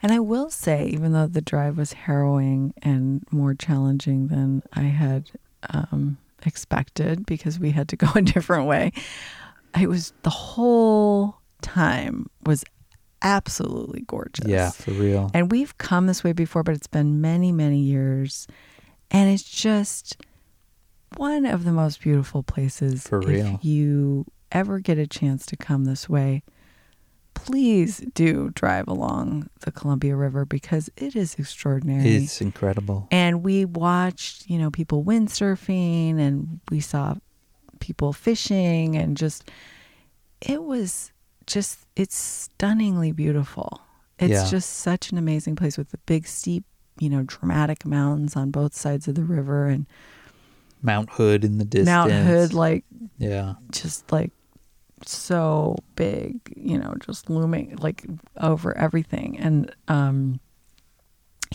And 0.01 0.11
I 0.11 0.19
will 0.19 0.49
say, 0.51 0.85
even 0.87 1.11
though 1.13 1.25
the 1.27 1.41
drive 1.41 1.77
was 1.77 1.93
harrowing 1.93 2.73
and 2.83 3.23
more 3.31 3.53
challenging 3.55 4.27
than 4.27 4.61
I 4.73 4.83
had 4.83 5.31
um, 5.71 6.17
expected 6.45 7.25
because 7.25 7.59
we 7.59 7.71
had 7.71 7.87
to 7.89 7.95
go 7.95 8.07
a 8.15 8.21
different 8.21 8.67
way, 8.67 8.91
it 9.79 9.87
was 9.89 10.13
the 10.23 10.29
whole 10.29 11.37
time 11.61 12.29
was 12.45 12.63
absolutely 13.21 14.01
gorgeous. 14.07 14.47
Yeah, 14.47 14.69
for 14.71 14.91
real. 14.91 15.31
And 15.33 15.51
we've 15.51 15.77
come 15.77 16.07
this 16.07 16.23
way 16.23 16.33
before, 16.33 16.63
but 16.63 16.75
it's 16.75 16.87
been 16.87 17.21
many, 17.21 17.51
many 17.51 17.79
years. 17.79 18.47
And 19.09 19.29
it's 19.29 19.43
just 19.43 20.17
one 21.15 21.45
of 21.45 21.63
the 21.63 21.71
most 21.71 22.01
beautiful 22.01 22.43
places. 22.43 23.07
For 23.07 23.19
real. 23.19 23.55
If 23.55 23.65
you 23.65 24.25
ever 24.51 24.79
get 24.79 24.97
a 24.97 25.07
chance 25.07 25.45
to 25.47 25.57
come 25.57 25.85
this 25.85 26.07
way, 26.09 26.43
please 27.33 28.03
do 28.13 28.49
drive 28.55 28.87
along 28.87 29.49
the 29.61 29.71
Columbia 29.71 30.15
River 30.15 30.45
because 30.45 30.89
it 30.97 31.15
is 31.15 31.35
extraordinary. 31.35 32.15
It's 32.15 32.41
incredible. 32.41 33.07
And 33.11 33.43
we 33.43 33.63
watched, 33.63 34.49
you 34.49 34.57
know, 34.57 34.71
people 34.71 35.03
windsurfing 35.03 36.19
and 36.19 36.59
we 36.69 36.79
saw 36.79 37.15
people 37.79 38.11
fishing 38.11 38.95
and 38.95 39.15
just, 39.15 39.49
it 40.41 40.63
was 40.63 41.11
just, 41.47 41.79
it's 41.95 42.15
stunningly 42.17 43.11
beautiful. 43.11 43.81
It's 44.19 44.31
Yeah. 44.45 44.49
just 44.49 44.69
such 44.69 45.11
an 45.11 45.17
amazing 45.17 45.55
place 45.55 45.77
with 45.77 45.89
the 45.91 45.97
big, 46.05 46.27
steep, 46.27 46.63
you 46.99 47.09
know, 47.09 47.23
dramatic 47.25 47.85
mountains 47.85 48.35
on 48.35 48.51
both 48.51 48.75
sides 48.75 49.07
of 49.07 49.15
the 49.15 49.23
river 49.23 49.67
and 49.67 49.85
Mount 50.81 51.09
Hood 51.11 51.43
in 51.43 51.57
the 51.57 51.65
distance. 51.65 51.87
Mount 51.87 52.11
Hood, 52.11 52.53
like, 52.53 52.83
Yeah. 53.17 53.55
just 53.71 54.11
like 54.11 54.31
so 55.05 55.75
big, 55.95 56.39
you 56.55 56.77
know, 56.77 56.95
just 56.99 57.29
looming 57.29 57.75
like 57.77 58.05
over 58.37 58.75
everything. 58.77 59.37
And 59.37 59.73
um 59.87 60.39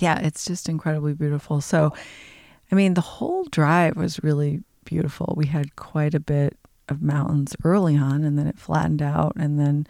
yeah, 0.01 0.19
it's 0.21 0.45
just 0.45 0.69
incredibly 0.69 1.13
beautiful. 1.15 1.61
So 1.61 1.93
I 2.71 2.75
mean, 2.75 2.95
the 2.95 3.01
whole 3.01 3.45
drive 3.45 3.97
was 3.97 4.23
really 4.23 4.63
beautiful. 4.85 5.35
We 5.37 5.47
had 5.47 5.77
quite 5.77 6.15
a 6.15 6.21
bit 6.21 6.57
of 6.89 7.01
mountains 7.03 7.55
early 7.65 7.97
on 7.97 8.25
and 8.25 8.39
then 8.39 8.47
it 8.47 8.59
flattened 8.59 9.03
out 9.03 9.33
and 9.37 9.59
then 9.59 9.87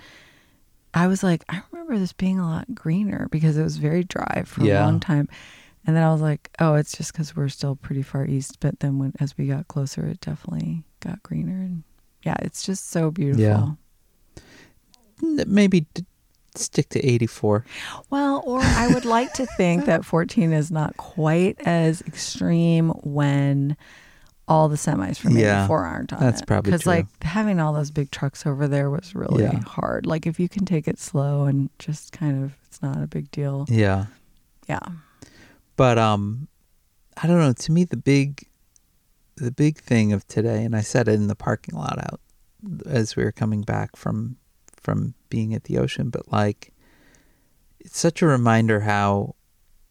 I 0.95 1.07
was 1.07 1.23
like, 1.23 1.43
I 1.49 1.63
remember 1.71 1.99
this 1.99 2.13
being 2.13 2.39
a 2.39 2.47
lot 2.47 2.75
greener 2.75 3.27
because 3.31 3.57
it 3.57 3.63
was 3.63 3.79
very 3.79 4.05
dry 4.05 4.43
for 4.45 4.63
Yeah. 4.63 4.83
a 4.83 4.85
long 4.85 5.01
time. 5.01 5.27
And 5.87 5.97
then 5.97 6.03
I 6.05 6.13
was 6.13 6.21
like, 6.21 6.51
oh, 6.61 6.75
it's 6.75 6.97
just 6.97 7.13
because 7.13 7.35
we're 7.35 7.49
still 7.49 7.77
pretty 7.77 8.03
far 8.03 8.27
east. 8.27 8.61
But 8.61 8.81
then 8.81 8.99
when 8.99 9.15
as 9.19 9.37
we 9.39 9.47
got 9.47 9.69
closer, 9.69 10.07
it 10.07 10.21
definitely 10.21 10.85
got 11.01 11.23
greener. 11.23 11.55
And 11.63 11.83
yeah, 12.23 12.37
it's 12.41 12.63
just 12.65 12.91
so 12.91 13.11
beautiful. 13.11 13.43
Yeah. 13.43 13.69
Maybe 15.47 15.87
d- 15.95 16.05
stick 16.55 16.89
to 16.91 17.01
84. 17.01 17.65
Well, 18.11 18.43
or 18.45 18.61
I 18.61 18.89
would 18.93 19.05
like 19.05 19.33
to 19.35 19.47
think 19.47 19.87
that 19.87 20.05
14 20.05 20.53
is 20.53 20.71
not 20.71 20.97
quite 20.97 21.57
as 21.65 22.03
extreme 22.03 22.91
when 23.03 23.77
all 24.49 24.69
the 24.69 24.77
semis 24.77 25.19
from 25.19 25.37
Yeah, 25.37 25.65
84 25.65 25.85
aren't 25.85 26.13
on 26.13 26.21
that's 26.21 26.41
it. 26.43 26.47
probably 26.47 26.73
Because 26.73 26.87
like 26.87 27.07
having 27.23 27.61
all 27.61 27.73
those 27.73 27.91
big 27.91 28.11
trucks 28.11 28.45
over 28.45 28.67
there 28.69 28.91
was 28.91 29.15
really 29.15 29.45
Yeah. 29.45 29.61
hard. 29.61 30.05
Like 30.05 30.27
if 30.27 30.41
you 30.41 30.49
can 30.49 30.65
take 30.65 30.89
it 30.89 30.99
slow 30.99 31.45
and 31.45 31.71
just 31.79 32.13
kind 32.13 32.43
of, 32.45 32.53
it's 32.67 32.83
not 32.83 33.01
a 33.03 33.07
big 33.07 33.31
deal. 33.31 33.67
Yeah. 33.69 34.07
Yeah. 34.69 34.81
But 35.77 35.97
um 35.99 36.49
I 37.23 37.27
don't 37.27 37.39
know, 37.39 37.53
to 37.53 37.73
me 37.73 37.85
the 37.85 37.97
big 37.97 38.47
the 39.37 39.51
big 39.53 39.79
thing 39.79 40.13
of 40.13 40.27
today 40.27 40.65
and 40.65 40.75
I 40.77 40.81
said 40.83 41.09
it 41.09 41.15
in 41.15 41.27
the 41.29 41.35
parking 41.37 41.75
lot 41.77 41.99
out 41.99 42.21
as 42.87 43.17
we 43.17 43.25
were 43.25 43.33
coming 43.33 43.63
back 43.63 43.97
from 43.97 44.37
from 44.77 45.15
being 45.31 45.55
at 45.55 45.65
the 45.65 45.79
ocean, 45.79 46.11
but 46.11 46.31
like 46.33 46.73
it's 47.81 47.99
such 47.99 48.23
a 48.23 48.27
reminder 48.27 48.81
how 48.81 49.35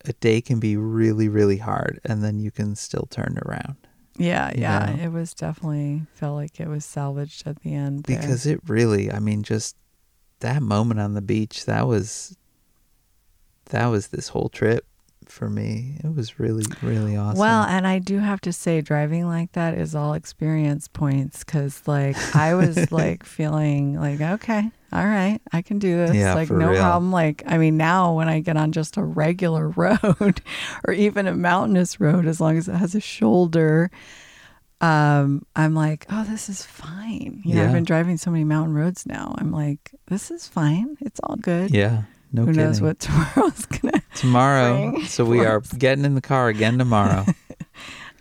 a 0.05 0.13
day 0.13 0.41
can 0.41 0.59
be 0.59 0.75
really 0.77 1.29
really 1.29 1.57
hard 1.57 1.99
and 2.03 2.23
then 2.23 2.39
you 2.39 2.51
can 2.51 2.75
still 2.75 3.07
turn 3.09 3.37
around. 3.45 3.77
Yeah. 4.21 4.51
Yeah. 4.55 4.95
Yeah. 4.95 5.05
It 5.05 5.11
was 5.11 5.33
definitely 5.33 6.03
felt 6.13 6.35
like 6.35 6.59
it 6.59 6.67
was 6.67 6.85
salvaged 6.85 7.47
at 7.47 7.61
the 7.61 7.73
end. 7.73 8.03
there. 8.03 8.19
because 8.19 8.45
it 8.45 8.59
really 8.67 9.11
i 9.11 9.19
mean 9.19 9.43
just 9.43 9.75
that 10.39 10.61
moment 10.61 10.99
on 10.99 11.13
the 11.13 11.21
beach 11.21 11.65
that 11.65 11.87
was 11.87 12.35
that 13.65 13.85
was 13.87 14.07
this 14.07 14.29
whole 14.29 14.49
trip 14.49 14.85
for 15.31 15.49
me 15.49 15.97
it 16.03 16.13
was 16.13 16.39
really 16.39 16.65
really 16.81 17.15
awesome 17.15 17.39
Well, 17.39 17.63
and 17.63 17.87
I 17.87 17.99
do 17.99 18.19
have 18.19 18.41
to 18.41 18.53
say, 18.53 18.81
driving 18.81 19.27
like 19.27 19.53
that 19.53 19.73
is 19.75 19.95
all 19.95 20.13
experience 20.13 20.87
points 20.87 21.43
because, 21.43 21.81
like, 21.87 22.17
I 22.35 22.53
was 22.53 22.91
like 23.01 23.23
feeling 23.23 23.99
like, 23.99 24.19
okay, 24.19 24.69
all 24.91 25.05
right, 25.05 25.39
I 25.53 25.61
can 25.61 25.79
do 25.79 25.95
this. 25.95 26.15
Yeah, 26.15 26.33
like, 26.33 26.49
no 26.49 26.69
real. 26.69 26.79
problem. 26.81 27.11
Like, 27.11 27.43
I 27.47 27.57
mean, 27.57 27.77
now 27.77 28.13
when 28.13 28.27
I 28.27 28.41
get 28.41 28.57
on 28.57 28.73
just 28.73 28.97
a 28.97 29.03
regular 29.03 29.69
road 29.75 30.41
or 30.85 30.93
even 30.93 31.27
a 31.27 31.33
mountainous 31.33 31.99
road, 31.99 32.27
as 32.27 32.41
long 32.41 32.57
as 32.57 32.67
it 32.67 32.75
has 32.75 32.93
a 32.93 33.01
shoulder, 33.01 33.89
um, 34.81 35.45
I'm 35.55 35.73
like, 35.73 36.05
oh, 36.09 36.25
this 36.25 36.49
is 36.49 36.65
fine. 36.65 37.41
You 37.45 37.55
know, 37.55 37.65
I've 37.65 37.71
been 37.73 37.85
driving 37.85 38.17
so 38.17 38.31
many 38.31 38.43
mountain 38.43 38.75
roads 38.75 39.05
now. 39.05 39.33
I'm 39.37 39.51
like, 39.51 39.91
this 40.07 40.29
is 40.29 40.47
fine. 40.47 40.97
It's 40.99 41.19
all 41.23 41.37
good. 41.37 41.71
yeah 41.71 42.03
no 42.31 42.43
Who 42.43 42.47
kidding 42.53 42.65
knows 42.65 42.81
what 42.81 42.99
tomorrow's 43.05 43.65
gonna 43.65 44.01
tomorrow 44.15 44.91
bring 44.91 45.05
so 45.05 45.25
we 45.25 45.45
are 45.45 45.61
getting 45.77 46.05
in 46.05 46.15
the 46.15 46.21
car 46.21 46.47
again 46.49 46.77
tomorrow 46.77 47.25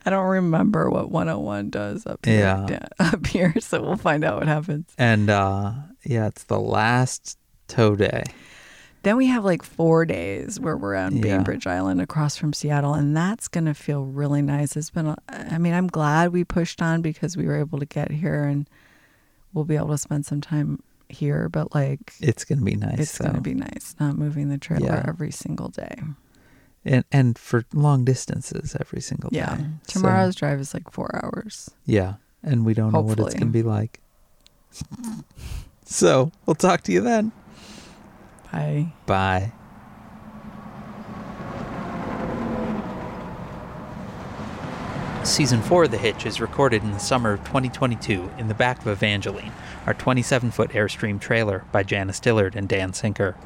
I 0.06 0.10
don't 0.10 0.26
remember 0.26 0.88
what 0.88 1.10
101 1.10 1.68
does 1.70 2.06
up 2.06 2.24
here. 2.24 2.40
Yeah. 2.68 2.86
up 2.98 3.26
here, 3.26 3.54
so 3.60 3.82
we'll 3.82 3.96
find 3.96 4.24
out 4.24 4.38
what 4.38 4.48
happens. 4.48 4.86
and 4.98 5.28
uh 5.30 5.72
yeah 6.04 6.26
it's 6.26 6.44
the 6.44 6.58
last 6.58 7.38
tow 7.68 7.94
day 7.96 8.24
Then 9.02 9.16
we 9.18 9.26
have 9.26 9.44
like 9.44 9.62
four 9.62 10.04
days 10.06 10.58
where 10.58 10.76
we're 10.76 10.94
on 10.96 11.16
Yeah. 11.16 11.22
Bainbridge 11.22 11.66
Island 11.66 12.00
across 12.00 12.36
from 12.36 12.52
Seattle, 12.52 12.94
and 12.94 13.16
that's 13.16 13.48
going 13.48 13.64
to 13.66 13.72
feel 13.74 14.04
really 14.04 14.42
nice. 14.42 14.76
It's 14.76 14.90
been, 14.90 15.06
a, 15.06 15.16
I 15.28 15.56
mean, 15.56 15.72
I'm 15.72 15.86
glad 15.86 16.32
we 16.34 16.44
pushed 16.44 16.82
on 16.82 17.00
because 17.00 17.34
we 17.36 17.46
were 17.46 17.56
able 17.56 17.78
to 17.78 17.86
get 17.86 18.10
here 18.10 18.44
and 18.44 18.68
we'll 19.54 19.64
be 19.64 19.76
able 19.76 19.88
to 19.88 19.98
spend 19.98 20.26
some 20.26 20.40
time 20.42 20.80
here, 21.10 21.48
but 21.48 21.74
like, 21.74 22.14
it's 22.20 22.44
gonna 22.44 22.62
be 22.62 22.76
nice 22.76 22.98
it's 22.98 23.18
to 23.18 23.40
be 23.40 23.54
nice 23.54 23.94
not 24.00 24.16
moving 24.16 24.48
the 24.48 24.58
trailer 24.58 24.86
Yeah. 24.86 25.04
every 25.06 25.30
single 25.30 25.68
day. 25.68 25.96
and 26.84 27.04
and 27.12 27.38
for 27.38 27.64
long 27.74 28.04
distances 28.04 28.74
every 28.80 29.00
single 29.00 29.30
Yeah. 29.32 29.56
So, 29.86 30.00
Tomorrow's 30.00 30.34
drive 30.34 30.60
is 30.60 30.72
like 30.74 30.90
four 30.90 31.10
hours. 31.22 31.70
yeah 31.84 32.14
and 32.42 32.64
we 32.64 32.72
don't 32.74 32.92
know 32.92 33.00
what 33.02 33.18
it's 33.20 33.34
gonna 33.34 33.50
be 33.50 33.62
like 33.62 34.00
so 35.84 36.30
we'll 36.46 36.54
talk 36.54 36.82
to 36.82 36.92
you 36.92 37.00
then 37.00 37.32
Bye. 38.52 38.92
Bye. 39.06 39.52
Season 45.24 45.62
4 45.62 45.84
of 45.84 45.90
The 45.90 45.98
Hitch 45.98 46.24
is 46.26 46.40
recorded 46.40 46.82
in 46.82 46.92
the 46.92 46.98
summer 46.98 47.32
of 47.34 47.40
2022 47.44 48.30
in 48.38 48.48
the 48.48 48.54
back 48.54 48.80
of 48.80 48.86
Evangeline, 48.88 49.52
our 49.86 49.94
27 49.94 50.50
foot 50.50 50.70
Airstream 50.70 51.20
trailer 51.20 51.64
by 51.72 51.82
Janice 51.82 52.18
Dillard 52.20 52.56
and 52.56 52.68
Dan 52.68 52.92
Sinker. 52.94 53.36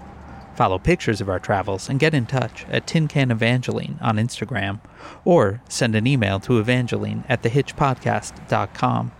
Follow 0.54 0.78
pictures 0.78 1.20
of 1.20 1.28
our 1.28 1.40
travels 1.40 1.88
and 1.88 1.98
get 1.98 2.14
in 2.14 2.26
touch 2.26 2.64
at 2.70 2.86
Tin 2.86 3.08
Can 3.08 3.30
Evangeline 3.32 3.98
on 4.00 4.16
Instagram 4.16 4.80
or 5.24 5.60
send 5.68 5.96
an 5.96 6.06
email 6.06 6.38
to 6.40 6.58
evangeline 6.58 7.24
at 7.28 7.42
thehitchpodcast.com. 7.42 9.12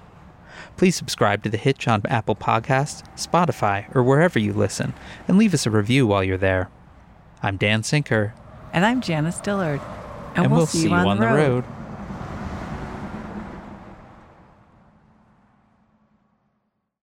Please 0.77 0.95
subscribe 0.97 1.43
to 1.43 1.51
The 1.51 1.57
Hitch 1.57 1.89
on 1.89 2.03
Apple 2.07 2.37
Podcasts, 2.37 3.03
Spotify, 3.17 3.95
or 3.95 4.03
wherever 4.03 4.39
you 4.39 4.53
listen, 4.53 4.95
and 5.27 5.37
leave 5.39 5.55
us 5.55 5.67
a 5.67 5.71
review 5.71 6.07
while 6.07 6.23
you're 6.25 6.39
there. 6.39 6.71
I'm 7.43 7.57
Dan 7.57 7.83
Sinker, 7.83 8.33
And 8.73 8.87
I'm 8.87 9.01
Janice 9.01 9.41
Dillard. 9.41 9.81
and, 10.37 10.51
we'll, 10.51 10.67
see 10.67 10.89
you 10.89 10.95
on, 10.95 11.19
the 11.19 11.27
road. 11.27 11.65